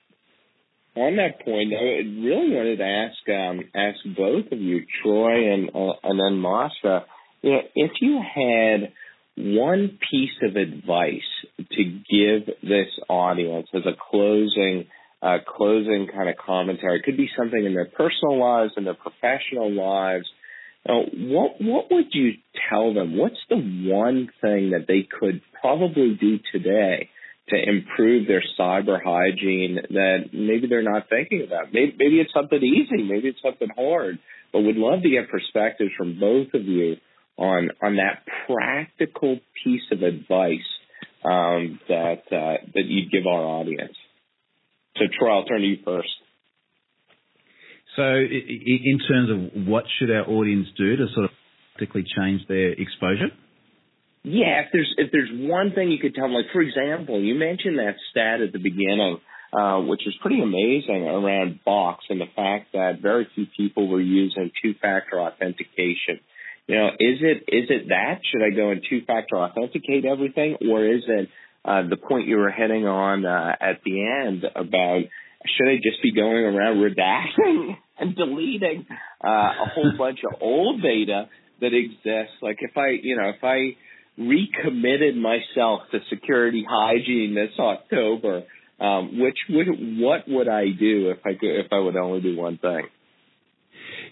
on 0.95 1.15
that 1.17 1.43
point, 1.43 1.73
I 1.73 2.03
really 2.03 2.55
wanted 2.55 2.77
to 2.77 2.83
ask 2.83 3.29
um, 3.29 3.59
ask 3.75 3.97
both 4.15 4.51
of 4.51 4.59
you, 4.59 4.85
Troy 5.01 5.53
and 5.53 5.69
uh, 5.73 5.93
and 6.03 6.19
then 6.19 6.39
Masha, 6.39 7.05
you 7.41 7.51
know, 7.51 7.61
if 7.75 7.91
you 8.01 8.21
had 8.21 8.93
one 9.37 9.99
piece 10.09 10.37
of 10.43 10.55
advice 10.55 11.21
to 11.57 11.83
give 11.83 12.55
this 12.61 12.87
audience 13.09 13.67
as 13.73 13.81
a 13.85 13.95
closing 14.09 14.85
uh, 15.21 15.37
closing 15.45 16.07
kind 16.13 16.29
of 16.29 16.35
commentary, 16.37 16.99
it 16.99 17.03
could 17.03 17.17
be 17.17 17.29
something 17.37 17.63
in 17.63 17.73
their 17.73 17.89
personal 17.89 18.39
lives 18.39 18.73
and 18.77 18.85
their 18.85 18.95
professional 18.95 19.71
lives 19.71 20.27
uh, 20.87 21.01
what 21.17 21.59
what 21.59 21.91
would 21.91 22.07
you 22.11 22.33
tell 22.69 22.93
them? 22.93 23.17
What's 23.17 23.39
the 23.49 23.57
one 23.57 24.29
thing 24.41 24.71
that 24.71 24.85
they 24.87 25.07
could 25.19 25.41
probably 25.59 26.17
do 26.19 26.39
today 26.51 27.09
to 27.49 27.55
improve 27.55 28.27
their 28.27 28.43
cyber 28.59 28.99
hygiene 29.03 29.79
that 29.89 30.29
maybe 30.31 30.67
they're 30.67 30.83
not 30.83 31.09
thinking 31.09 31.43
about? 31.45 31.73
Maybe, 31.73 31.95
maybe 31.97 32.19
it's 32.19 32.33
something 32.33 32.61
easy, 32.61 33.03
maybe 33.03 33.29
it's 33.29 33.41
something 33.43 33.69
hard, 33.75 34.19
but 34.53 34.61
would 34.61 34.77
love 34.77 35.01
to 35.01 35.09
get 35.09 35.29
perspectives 35.29 35.91
from 35.97 36.19
both 36.19 36.53
of 36.53 36.65
you 36.65 36.97
on 37.37 37.69
on 37.81 37.95
that 37.97 38.23
practical 38.45 39.39
piece 39.63 39.83
of 39.91 40.03
advice 40.03 40.69
um, 41.23 41.79
that 41.89 42.23
uh, 42.31 42.61
that 42.73 42.85
you'd 42.85 43.11
give 43.11 43.25
our 43.25 43.43
audience. 43.43 43.95
So, 44.97 45.05
Troy, 45.19 45.35
I'll 45.35 45.45
turn 45.45 45.61
to 45.61 45.67
you 45.67 45.77
first. 45.83 46.09
So, 47.95 48.03
in 48.03 48.99
terms 49.07 49.29
of 49.31 49.67
what 49.67 49.85
should 49.97 50.11
our 50.11 50.27
audience 50.27 50.67
do 50.77 50.97
to 50.97 51.05
sort 51.13 51.25
of 51.25 51.31
practically 51.73 52.03
change 52.17 52.41
their 52.47 52.71
exposure? 52.71 53.31
Yeah, 54.23 54.61
if 54.61 54.67
there's 54.73 54.93
if 54.97 55.11
there's 55.11 55.29
one 55.31 55.71
thing 55.73 55.91
you 55.91 55.99
could 55.99 56.15
tell 56.15 56.25
them, 56.25 56.33
like 56.33 56.51
for 56.51 56.61
example, 56.61 57.21
you 57.21 57.35
mentioned 57.35 57.77
that 57.77 57.95
stat 58.09 58.41
at 58.41 58.51
the 58.51 58.59
beginning, 58.59 59.19
uh, 59.53 59.79
which 59.81 60.01
was 60.05 60.15
pretty 60.19 60.41
amazing 60.41 61.07
around 61.07 61.59
Box 61.63 62.05
and 62.09 62.19
the 62.19 62.25
fact 62.35 62.73
that 62.73 63.01
very 63.01 63.27
few 63.35 63.45
people 63.55 63.87
were 63.87 64.01
using 64.01 64.51
two-factor 64.61 65.21
authentication. 65.21 66.19
You 66.67 66.75
know, 66.75 66.87
is 66.99 67.19
it 67.21 67.43
is 67.47 67.69
it 67.69 67.89
that 67.89 68.21
should 68.31 68.41
I 68.41 68.49
go 68.49 68.71
and 68.71 68.83
two-factor 68.89 69.37
authenticate 69.37 70.05
everything, 70.05 70.57
or 70.67 70.83
is 70.83 71.03
it 71.07 71.29
uh, 71.63 71.87
the 71.87 71.97
point 71.97 72.27
you 72.27 72.37
were 72.37 72.49
heading 72.49 72.87
on 72.87 73.25
uh, 73.25 73.55
at 73.61 73.81
the 73.85 74.01
end 74.01 74.43
about 74.43 75.03
should 75.45 75.69
I 75.69 75.75
just 75.75 76.01
be 76.01 76.11
going 76.11 76.43
around 76.43 76.77
redacting 76.81 77.77
and 77.99 78.15
deleting 78.15 78.85
uh, 79.23 79.27
a 79.27 79.71
whole 79.73 79.93
bunch 79.97 80.19
of 80.29 80.41
old 80.41 80.81
data 80.81 81.29
that 81.61 81.71
exists? 81.73 82.35
Like 82.41 82.57
if 82.59 82.77
I, 82.77 82.89
you 83.01 83.17
know, 83.17 83.29
if 83.29 83.43
I 83.43 83.75
recommitted 84.17 85.15
myself 85.17 85.81
to 85.91 85.99
security 86.09 86.65
hygiene 86.67 87.35
this 87.35 87.57
October, 87.59 88.43
um, 88.79 89.19
which 89.19 89.37
would 89.49 89.67
what 89.99 90.27
would 90.27 90.47
I 90.47 90.65
do 90.77 91.11
if 91.11 91.19
I 91.25 91.33
could 91.39 91.59
if 91.59 91.67
I 91.71 91.79
would 91.79 91.95
only 91.95 92.21
do 92.21 92.35
one 92.37 92.57
thing? 92.57 92.87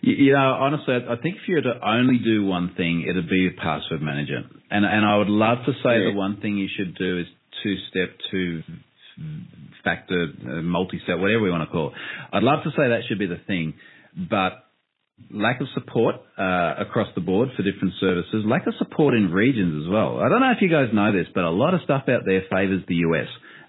You 0.02 0.34
know, 0.34 0.58
honestly, 0.60 0.96
I 0.96 1.16
think 1.22 1.36
if 1.36 1.48
you 1.48 1.56
were 1.56 1.62
to 1.62 1.80
only 1.86 2.18
do 2.18 2.46
one 2.46 2.74
thing, 2.76 3.06
it'd 3.10 3.30
be 3.30 3.48
a 3.48 3.62
password 3.62 4.02
manager. 4.02 4.42
And 4.70 4.86
and 4.86 5.06
I 5.06 5.18
would 5.18 5.30
love 5.30 5.60
to 5.66 5.72
say 5.72 6.00
yeah. 6.00 6.12
the 6.12 6.14
one 6.14 6.40
thing 6.42 6.58
you 6.58 6.68
should 6.76 6.96
do 6.96 7.20
is 7.20 7.28
two 7.64 7.76
step, 7.90 8.10
two 8.32 8.64
factor, 9.84 10.28
uh, 10.46 10.62
multi 10.62 11.00
step, 11.04 11.20
whatever 11.20 11.42
we 11.42 11.52
want 11.52 11.68
to 11.68 11.72
call 11.72 11.90
it. 11.90 11.94
I'd 12.32 12.44
love 12.44 12.64
to 12.64 12.70
say 12.72 12.90
that 12.90 13.02
should 13.08 13.20
be 13.20 13.28
the 13.28 13.42
thing, 13.48 13.74
but 14.30 14.64
lack 15.32 15.62
of 15.62 15.68
support 15.74 16.16
uh, 16.38 16.76
across 16.80 17.08
the 17.16 17.22
board 17.22 17.50
for 17.56 17.64
different 17.64 17.94
services, 18.00 18.44
lack 18.46 18.68
of 18.68 18.74
support 18.78 19.14
in 19.14 19.32
regions 19.32 19.86
as 19.86 19.92
well. 19.92 20.20
I 20.20 20.30
don't 20.30 20.42
know 20.42 20.52
if 20.52 20.62
you 20.62 20.70
guys 20.70 20.88
know 20.94 21.12
this, 21.12 21.28
but 21.34 21.44
a 21.44 21.50
lot 21.50 21.74
of 21.74 21.82
stuff 21.84 22.04
out 22.08 22.22
there 22.26 22.42
favors 22.50 22.84
the 22.88 22.96
US. 23.08 23.28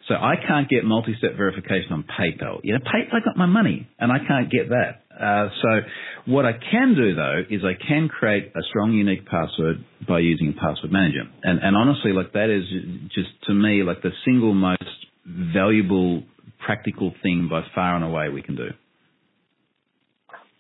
So 0.09 0.15
I 0.15 0.35
can't 0.37 0.69
get 0.69 0.85
multi-step 0.85 1.37
verification 1.37 1.93
on 1.93 2.05
PayPal. 2.05 2.61
You 2.63 2.75
know, 2.75 2.81
PayPal 2.81 3.25
got 3.25 3.39
my 3.39 3.47
money, 3.47 3.89
and 3.99 4.13
I 4.13 4.19
can't 4.19 4.51
get 4.51 4.69
that. 4.69 5.01
Uh, 5.19 5.49
so 5.63 5.69
what 6.27 6.45
I 6.45 6.53
can 6.53 6.95
do 6.95 7.15
though 7.15 7.43
is 7.49 7.63
I 7.65 7.73
can 7.87 8.09
create 8.09 8.53
a 8.55 8.63
strong, 8.69 8.93
unique 8.93 9.27
password 9.27 9.85
by 10.07 10.19
using 10.19 10.53
a 10.57 10.61
password 10.61 10.93
manager. 10.93 11.23
And, 11.43 11.61
and 11.63 11.77
honestly, 11.77 12.13
like 12.13 12.33
that 12.33 12.51
is 12.51 12.65
just 13.15 13.31
to 13.47 13.55
me 13.55 13.83
like 13.83 14.03
the 14.03 14.11
single 14.25 14.53
most 14.53 14.83
valuable, 15.27 16.23
practical 16.65 17.13
thing 17.23 17.49
by 17.51 17.63
far 17.75 17.97
and 17.97 18.05
away 18.05 18.29
we 18.29 18.43
can 18.43 18.57
do. 18.57 18.69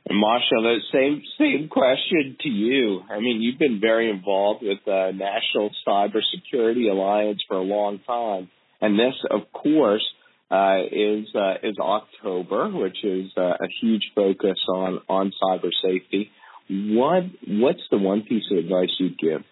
The 0.07 0.79
same 0.93 1.23
same 1.39 1.69
question 1.69 2.37
to 2.41 2.49
you. 2.49 3.01
I 3.11 3.21
mean, 3.21 3.41
you've 3.41 3.59
been 3.59 3.81
very 3.81 4.11
involved 4.11 4.63
with 4.63 4.79
the 4.85 5.13
National 5.15 5.71
Cybersecurity 5.87 6.91
Alliance 6.91 7.43
for 7.49 7.57
a 7.57 7.63
long 7.63 8.01
time, 8.07 8.51
and 8.81 8.99
this, 8.99 9.15
of 9.31 9.51
course, 9.53 10.05
uh, 10.51 10.81
is 10.91 11.27
uh, 11.35 11.55
is 11.63 11.77
October, 11.81 12.69
which 12.69 13.03
is 13.03 13.31
uh, 13.37 13.41
a 13.41 13.69
huge 13.81 14.03
focus 14.15 14.59
on 14.69 15.01
on 15.09 15.33
cyber 15.43 15.71
safety. 15.83 16.31
What 16.69 17.25
what's 17.47 17.83
the 17.91 17.99
one 17.99 18.23
piece 18.23 18.45
of 18.51 18.59
advice 18.59 18.91
you'd 18.99 19.19
give? 19.19 19.43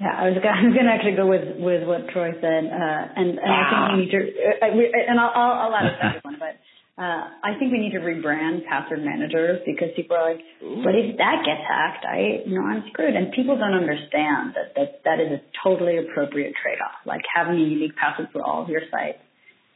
Yeah, 0.00 0.16
I 0.16 0.32
was, 0.32 0.38
I 0.42 0.64
was 0.64 0.72
going 0.72 0.88
to 0.88 0.92
actually 0.92 1.16
go 1.16 1.28
with 1.28 1.60
with 1.60 1.84
what 1.86 2.08
Troy 2.08 2.32
said, 2.40 2.64
uh, 2.72 3.02
and 3.20 3.36
and 3.36 3.52
I 3.52 3.62
think 3.68 3.80
we 3.92 3.96
need 4.04 4.12
to, 4.16 4.20
uh, 4.64 5.12
and 5.12 5.20
I'll 5.20 5.32
I'll, 5.34 5.54
I'll 5.68 5.74
add 5.76 5.86
a 5.86 5.96
second 6.00 6.20
one, 6.24 6.36
but 6.40 6.56
uh, 7.00 7.24
I 7.42 7.56
think 7.58 7.72
we 7.72 7.78
need 7.78 7.92
to 7.92 8.00
rebrand 8.00 8.66
password 8.68 9.00
managers 9.02 9.60
because 9.64 9.88
people 9.96 10.16
are 10.16 10.34
like, 10.34 10.44
but 10.60 10.92
if 10.92 11.16
that 11.16 11.40
gets 11.46 11.64
hacked, 11.64 12.04
I, 12.04 12.44
you 12.44 12.60
know, 12.60 12.66
I'm 12.66 12.84
screwed. 12.92 13.16
And 13.16 13.32
people 13.32 13.56
don't 13.56 13.72
understand 13.72 14.52
that 14.52 14.76
that, 14.76 15.00
that 15.04 15.18
is 15.18 15.32
a 15.32 15.40
totally 15.64 15.96
appropriate 15.96 16.52
trade-off. 16.60 17.00
Like 17.06 17.22
having 17.34 17.56
a 17.56 17.64
unique 17.64 17.96
password 17.96 18.28
for 18.32 18.44
all 18.44 18.62
of 18.62 18.68
your 18.68 18.82
sites 18.90 19.16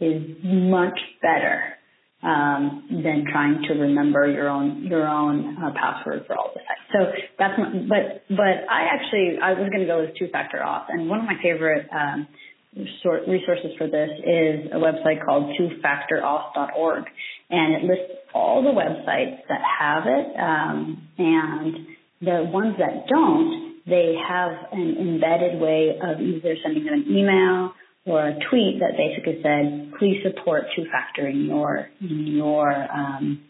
is 0.00 0.20
much 0.44 0.98
better 1.22 1.80
um, 2.24 2.88
than 2.90 3.24
trying 3.30 3.62
to 3.68 3.74
remember 3.74 4.26
your 4.26 4.48
own 4.48 4.86
your 4.88 5.06
own 5.06 5.56
uh, 5.62 5.70
password 5.76 6.24
for 6.26 6.36
all 6.36 6.50
the 6.54 6.60
sites. 6.60 6.88
So 6.92 6.98
that's 7.38 7.58
my, 7.58 7.68
but 7.84 8.24
but 8.34 8.56
I 8.70 8.88
actually 8.92 9.38
I 9.42 9.52
was 9.52 9.68
going 9.68 9.84
to 9.84 9.86
go 9.86 10.00
with 10.00 10.16
two-factor 10.18 10.58
auth, 10.64 10.86
and 10.88 11.08
one 11.08 11.20
of 11.20 11.26
my 11.26 11.36
favorite 11.42 11.86
um, 11.92 12.26
resources 12.74 13.72
for 13.78 13.86
this 13.86 14.10
is 14.24 14.72
a 14.72 14.80
website 14.80 15.24
called 15.24 15.52
twofactorauth.org, 15.60 17.04
and 17.50 17.74
it 17.74 17.84
lists 17.84 18.14
all 18.34 18.62
the 18.62 18.70
websites 18.70 19.38
that 19.48 19.60
have 19.60 20.04
it, 20.06 20.26
um, 20.40 21.08
and 21.18 21.86
the 22.20 22.48
ones 22.50 22.74
that 22.78 23.06
don't, 23.06 23.82
they 23.86 24.14
have 24.26 24.50
an 24.72 24.96
embedded 24.98 25.60
way 25.60 25.90
of 26.02 26.20
either 26.20 26.56
sending 26.64 26.84
them 26.84 26.94
an 26.94 27.04
email 27.06 27.72
or 28.06 28.28
a 28.28 28.34
tweet 28.50 28.80
that 28.80 28.96
basically 28.96 29.40
said, 29.42 29.92
"Please 29.98 30.22
support 30.22 30.64
two-factor 30.76 31.26
in 31.26 31.46
your 31.46 31.88
in 32.00 32.26
your 32.26 32.70
um, 32.72 33.40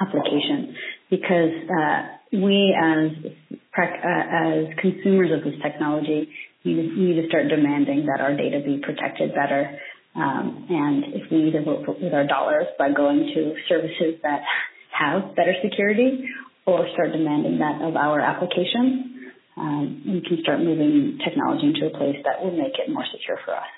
application," 0.00 0.74
because 1.10 1.54
uh, 1.68 2.02
we 2.32 2.76
as 2.78 3.10
uh, 3.76 3.82
as 3.82 4.66
consumers 4.80 5.30
of 5.32 5.44
this 5.44 5.60
technology 5.62 6.28
need 6.64 7.20
to 7.20 7.28
start 7.28 7.48
demanding 7.48 8.06
that 8.06 8.20
our 8.20 8.36
data 8.36 8.60
be 8.64 8.78
protected 8.82 9.34
better. 9.34 9.78
Um, 10.14 10.66
and 10.68 11.14
if 11.14 11.30
we 11.30 11.48
either 11.48 11.62
vote 11.62 11.86
with 11.86 12.12
our 12.12 12.26
dollars 12.26 12.66
by 12.78 12.90
going 12.92 13.30
to 13.34 13.54
services 13.68 14.20
that 14.22 14.42
have 14.90 15.34
better 15.36 15.54
security 15.62 16.26
or 16.66 16.86
start 16.92 17.12
demanding 17.12 17.58
that 17.60 17.80
of 17.82 17.94
our 17.96 18.20
applications, 18.20 19.06
um, 19.56 20.02
we 20.06 20.20
can 20.20 20.38
start 20.42 20.60
moving 20.60 21.18
technology 21.24 21.66
into 21.66 21.86
a 21.86 21.90
place 21.96 22.16
that 22.24 22.42
will 22.42 22.52
make 22.52 22.74
it 22.78 22.90
more 22.90 23.04
secure 23.12 23.38
for 23.44 23.54
us. 23.54 23.77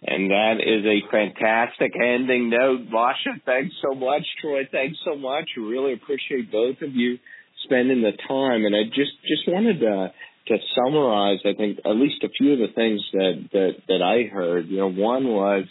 And 0.00 0.30
that 0.30 0.54
is 0.62 0.86
a 0.86 1.10
fantastic 1.10 1.92
ending 2.00 2.50
note. 2.50 2.86
Masha, 2.88 3.40
thanks 3.44 3.74
so 3.82 3.94
much. 3.94 4.22
Troy, 4.40 4.62
thanks 4.70 4.98
so 5.04 5.16
much. 5.16 5.50
Really 5.56 5.92
appreciate 5.92 6.52
both 6.52 6.80
of 6.82 6.94
you 6.94 7.18
spending 7.64 8.02
the 8.02 8.12
time. 8.28 8.64
And 8.64 8.76
I 8.76 8.84
just, 8.84 9.12
just 9.26 9.48
wanted 9.48 9.80
to 9.80 10.12
to 10.48 10.56
summarize, 10.74 11.40
I 11.44 11.52
think 11.56 11.80
at 11.84 11.90
least 11.90 12.24
a 12.24 12.28
few 12.30 12.54
of 12.54 12.58
the 12.58 12.74
things 12.74 13.00
that 13.12 13.48
that 13.52 13.72
that 13.88 14.02
I 14.02 14.32
heard. 14.32 14.68
You 14.68 14.78
know, 14.78 14.90
one 14.90 15.28
was 15.28 15.64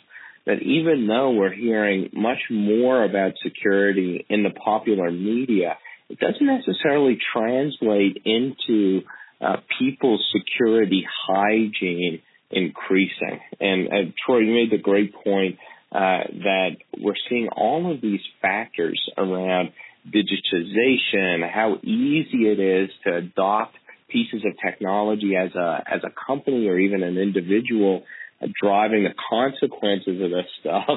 that 0.46 0.62
even 0.62 1.08
though 1.08 1.32
we're 1.32 1.54
hearing 1.54 2.10
much 2.14 2.40
more 2.50 3.04
about 3.04 3.34
security 3.44 4.26
in 4.30 4.44
the 4.44 4.52
popular 4.52 5.12
media, 5.12 5.78
it 6.10 6.20
doesn't 6.20 6.46
necessarily 6.46 7.18
translate 7.34 8.22
into 8.24 9.02
uh, 9.42 9.58
people's 9.80 10.26
security 10.32 11.06
hygiene 11.28 12.22
increasing. 12.52 13.40
And 13.60 13.88
uh, 13.88 14.12
Troy, 14.26 14.40
you 14.40 14.54
made 14.54 14.72
the 14.72 14.82
great 14.82 15.14
point 15.14 15.58
uh, 15.92 16.24
that 16.44 16.78
we're 17.00 17.16
seeing 17.30 17.50
all 17.50 17.92
of 17.92 18.02
these 18.02 18.22
factors 18.42 19.00
around 19.18 19.70
digitization, 20.08 21.50
how 21.50 21.78
easy 21.84 22.48
it 22.48 22.60
is 22.60 22.90
to 23.06 23.16
adopt 23.16 23.76
pieces 24.10 24.42
of 24.46 24.54
technology 24.64 25.36
as 25.36 25.54
a 25.56 25.84
as 25.86 26.02
a 26.04 26.12
company 26.28 26.68
or 26.68 26.80
even 26.80 27.04
an 27.04 27.18
individual 27.18 28.04
uh, 28.42 28.48
driving 28.62 29.04
the 29.04 29.14
consequences 29.30 30.22
of 30.22 30.30
this 30.30 30.46
stuff 30.62 30.88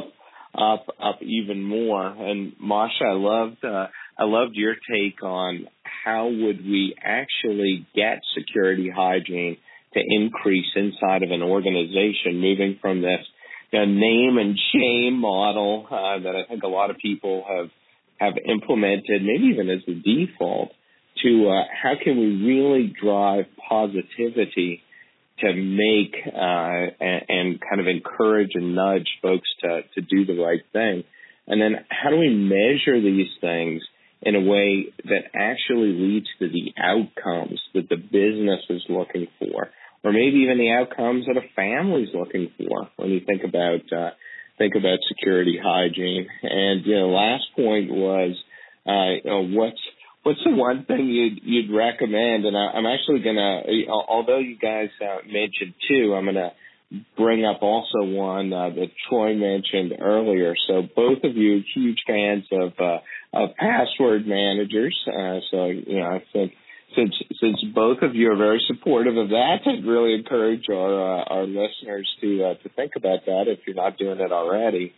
up 0.54 0.86
up 1.02 1.22
even 1.22 1.62
more. 1.62 2.06
And 2.06 2.52
Masha, 2.60 3.04
I 3.04 3.14
loved 3.14 3.64
uh, 3.64 3.86
I 4.18 4.24
loved 4.24 4.54
your 4.54 4.74
take 4.74 5.22
on 5.22 5.66
how 6.04 6.26
would 6.26 6.64
we 6.64 6.94
actually 7.02 7.86
get 7.94 8.20
security 8.36 8.90
hygiene 8.94 9.56
to 9.94 10.00
increase 10.00 10.66
inside 10.76 11.22
of 11.22 11.30
an 11.30 11.42
organization, 11.42 12.40
moving 12.40 12.78
from 12.80 13.02
this 13.02 13.20
name 13.72 14.38
and 14.38 14.58
shame 14.72 15.18
model 15.20 15.86
uh, 15.90 16.18
that 16.22 16.34
I 16.36 16.48
think 16.48 16.62
a 16.62 16.68
lot 16.68 16.90
of 16.90 16.98
people 16.98 17.44
have 17.48 17.70
have 18.18 18.34
implemented, 18.46 19.22
maybe 19.22 19.54
even 19.54 19.70
as 19.70 19.80
the 19.86 19.94
default, 19.94 20.72
to 21.22 21.48
uh, 21.48 21.62
how 21.82 21.94
can 22.02 22.18
we 22.18 22.44
really 22.44 22.92
drive 23.00 23.46
positivity 23.66 24.82
to 25.38 25.54
make 25.54 26.14
uh, 26.26 26.92
and, 27.00 27.22
and, 27.28 27.60
kind 27.60 27.80
of 27.80 27.86
encourage 27.86 28.50
and 28.54 28.74
nudge 28.74 29.08
folks 29.22 29.48
to, 29.62 29.80
to 29.94 30.02
do 30.02 30.26
the 30.26 30.40
right 30.40 30.60
thing. 30.72 31.04
And 31.46 31.60
then 31.60 31.84
how 31.88 32.10
do 32.10 32.18
we 32.18 32.28
measure 32.28 33.00
these 33.00 33.30
things 33.40 33.82
in 34.22 34.36
a 34.36 34.40
way 34.40 34.92
that 35.04 35.30
actually 35.34 35.92
leads 35.92 36.26
to 36.40 36.48
the 36.48 36.72
outcomes 36.78 37.58
that 37.74 37.88
the 37.88 37.96
business 37.96 38.60
is 38.68 38.82
looking 38.90 39.28
for, 39.38 39.70
or 40.02 40.12
maybe 40.12 40.38
even 40.38 40.58
the 40.58 40.72
outcomes 40.72 41.26
that 41.26 41.36
a 41.36 41.46
family's 41.54 42.08
looking 42.14 42.50
for 42.56 42.88
when 42.96 43.10
you 43.10 43.20
think 43.20 43.42
about 43.44 43.80
uh, 43.92 44.10
think 44.58 44.74
about 44.74 44.98
security 45.08 45.58
hygiene. 45.62 46.28
And 46.42 46.84
you 46.84 46.96
know, 46.96 47.08
last 47.10 47.44
point 47.56 47.90
was 47.90 48.36
uh, 48.86 49.20
you 49.24 49.30
know, 49.30 49.46
what's 49.46 49.80
What's 50.22 50.40
the 50.44 50.54
one 50.54 50.84
thing 50.84 51.06
you'd 51.06 51.40
you'd 51.42 51.74
recommend? 51.74 52.44
And 52.44 52.54
I, 52.54 52.76
am 52.76 52.84
actually 52.84 53.20
gonna, 53.20 53.62
although 53.90 54.38
you 54.38 54.58
guys 54.58 54.90
uh, 55.00 55.26
mentioned 55.26 55.72
two, 55.88 56.14
I'm 56.14 56.26
gonna 56.26 56.52
bring 57.16 57.44
up 57.46 57.62
also 57.62 58.02
one 58.02 58.52
uh, 58.52 58.68
that 58.68 58.90
Troy 59.08 59.34
mentioned 59.34 59.94
earlier. 59.98 60.54
So 60.68 60.82
both 60.94 61.24
of 61.24 61.36
you 61.36 61.62
huge 61.74 62.02
fans 62.06 62.44
of 62.52 62.72
uh, 62.78 62.98
of 63.32 63.56
password 63.56 64.26
managers. 64.26 64.98
Uh, 65.08 65.38
so 65.50 65.66
you 65.66 65.98
know, 65.98 66.06
I 66.06 66.22
think 66.34 66.52
since 66.96 67.14
since 67.40 67.56
both 67.74 67.98
of 68.02 68.14
you 68.14 68.32
are 68.32 68.36
very 68.36 68.62
supportive 68.66 69.16
of 69.16 69.28
that, 69.30 69.58
I'd 69.66 69.86
really 69.86 70.14
encourage 70.14 70.64
our 70.70 71.20
uh, 71.20 71.24
our 71.24 71.46
listeners 71.46 72.08
to 72.20 72.44
uh, 72.44 72.54
to 72.62 72.68
think 72.70 72.92
about 72.96 73.26
that 73.26 73.44
if 73.46 73.60
you're 73.66 73.76
not 73.76 73.98
doing 73.98 74.20
it 74.20 74.32
already. 74.32 74.92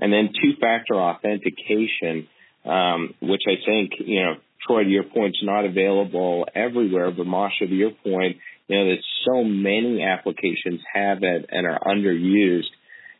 And 0.00 0.12
then 0.12 0.30
two 0.32 0.52
factor 0.60 0.94
authentication, 0.94 2.28
um, 2.64 3.14
which 3.20 3.42
I 3.48 3.56
think 3.64 3.92
you 3.98 4.22
know, 4.22 4.34
Troy, 4.66 4.84
to 4.84 4.88
your 4.88 5.04
point, 5.04 5.36
is 5.40 5.42
not 5.42 5.64
available 5.64 6.46
everywhere, 6.54 7.10
but 7.10 7.26
Masha, 7.26 7.66
to 7.66 7.74
your 7.74 7.90
point, 7.90 8.36
you 8.68 8.76
know, 8.78 8.90
that 8.90 9.02
so 9.26 9.42
many 9.44 10.02
applications 10.02 10.80
have 10.94 11.18
it 11.22 11.46
and 11.50 11.66
are 11.66 11.80
underused. 11.80 12.70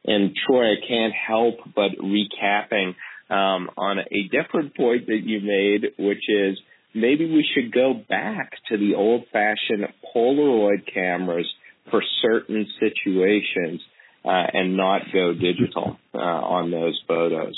And 0.04 0.36
Troy, 0.46 0.72
I 0.72 0.76
can't 0.86 1.12
help 1.12 1.56
but 1.74 1.90
recapping 2.00 2.94
um, 3.30 3.70
on 3.76 3.98
a 3.98 4.28
different 4.30 4.76
point 4.76 5.06
that 5.06 5.20
you 5.24 5.40
made, 5.40 5.92
which 5.98 6.22
is 6.28 6.58
maybe 7.00 7.26
we 7.26 7.46
should 7.54 7.72
go 7.72 7.94
back 7.94 8.52
to 8.68 8.76
the 8.76 8.94
old 8.94 9.24
fashioned 9.32 9.86
Polaroid 10.14 10.92
cameras 10.92 11.48
for 11.90 12.02
certain 12.22 12.66
situations 12.80 13.80
uh, 14.24 14.46
and 14.52 14.76
not 14.76 15.02
go 15.12 15.32
digital 15.32 15.96
uh, 16.14 16.18
on 16.18 16.70
those 16.70 17.00
photos. 17.06 17.56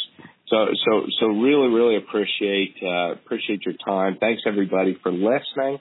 So, 0.49 0.67
so, 0.85 1.07
so 1.21 1.27
really, 1.27 1.69
really 1.69 1.97
appreciate 1.97 2.75
uh, 2.83 3.13
appreciate 3.13 3.61
your 3.65 3.77
time. 3.85 4.19
Thanks 4.19 4.43
everybody 4.47 4.99
for 5.01 5.13
listening. 5.13 5.79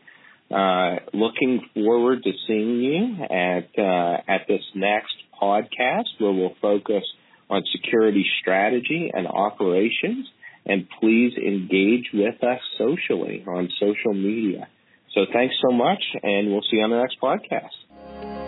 Uh, 0.51 0.97
looking 1.13 1.61
forward 1.73 2.23
to 2.23 2.31
seeing 2.47 2.81
you 2.81 3.23
at 3.23 3.69
uh, 3.77 4.17
at 4.27 4.47
this 4.47 4.61
next 4.75 5.13
podcast 5.41 6.07
where 6.19 6.31
we'll 6.31 6.55
focus 6.61 7.03
on 7.49 7.63
security 7.71 8.25
strategy 8.41 9.11
and 9.13 9.27
operations. 9.27 10.27
And 10.69 10.87
please 10.99 11.33
engage 11.35 12.11
with 12.13 12.43
us 12.43 12.61
socially 12.77 13.43
on 13.47 13.69
social 13.79 14.13
media. 14.13 14.67
So 15.15 15.21
thanks 15.33 15.55
so 15.67 15.73
much, 15.73 16.03
and 16.21 16.51
we'll 16.51 16.61
see 16.61 16.77
you 16.77 16.83
on 16.83 16.91
the 16.91 17.01
next 17.01 17.19
podcast. 17.19 18.38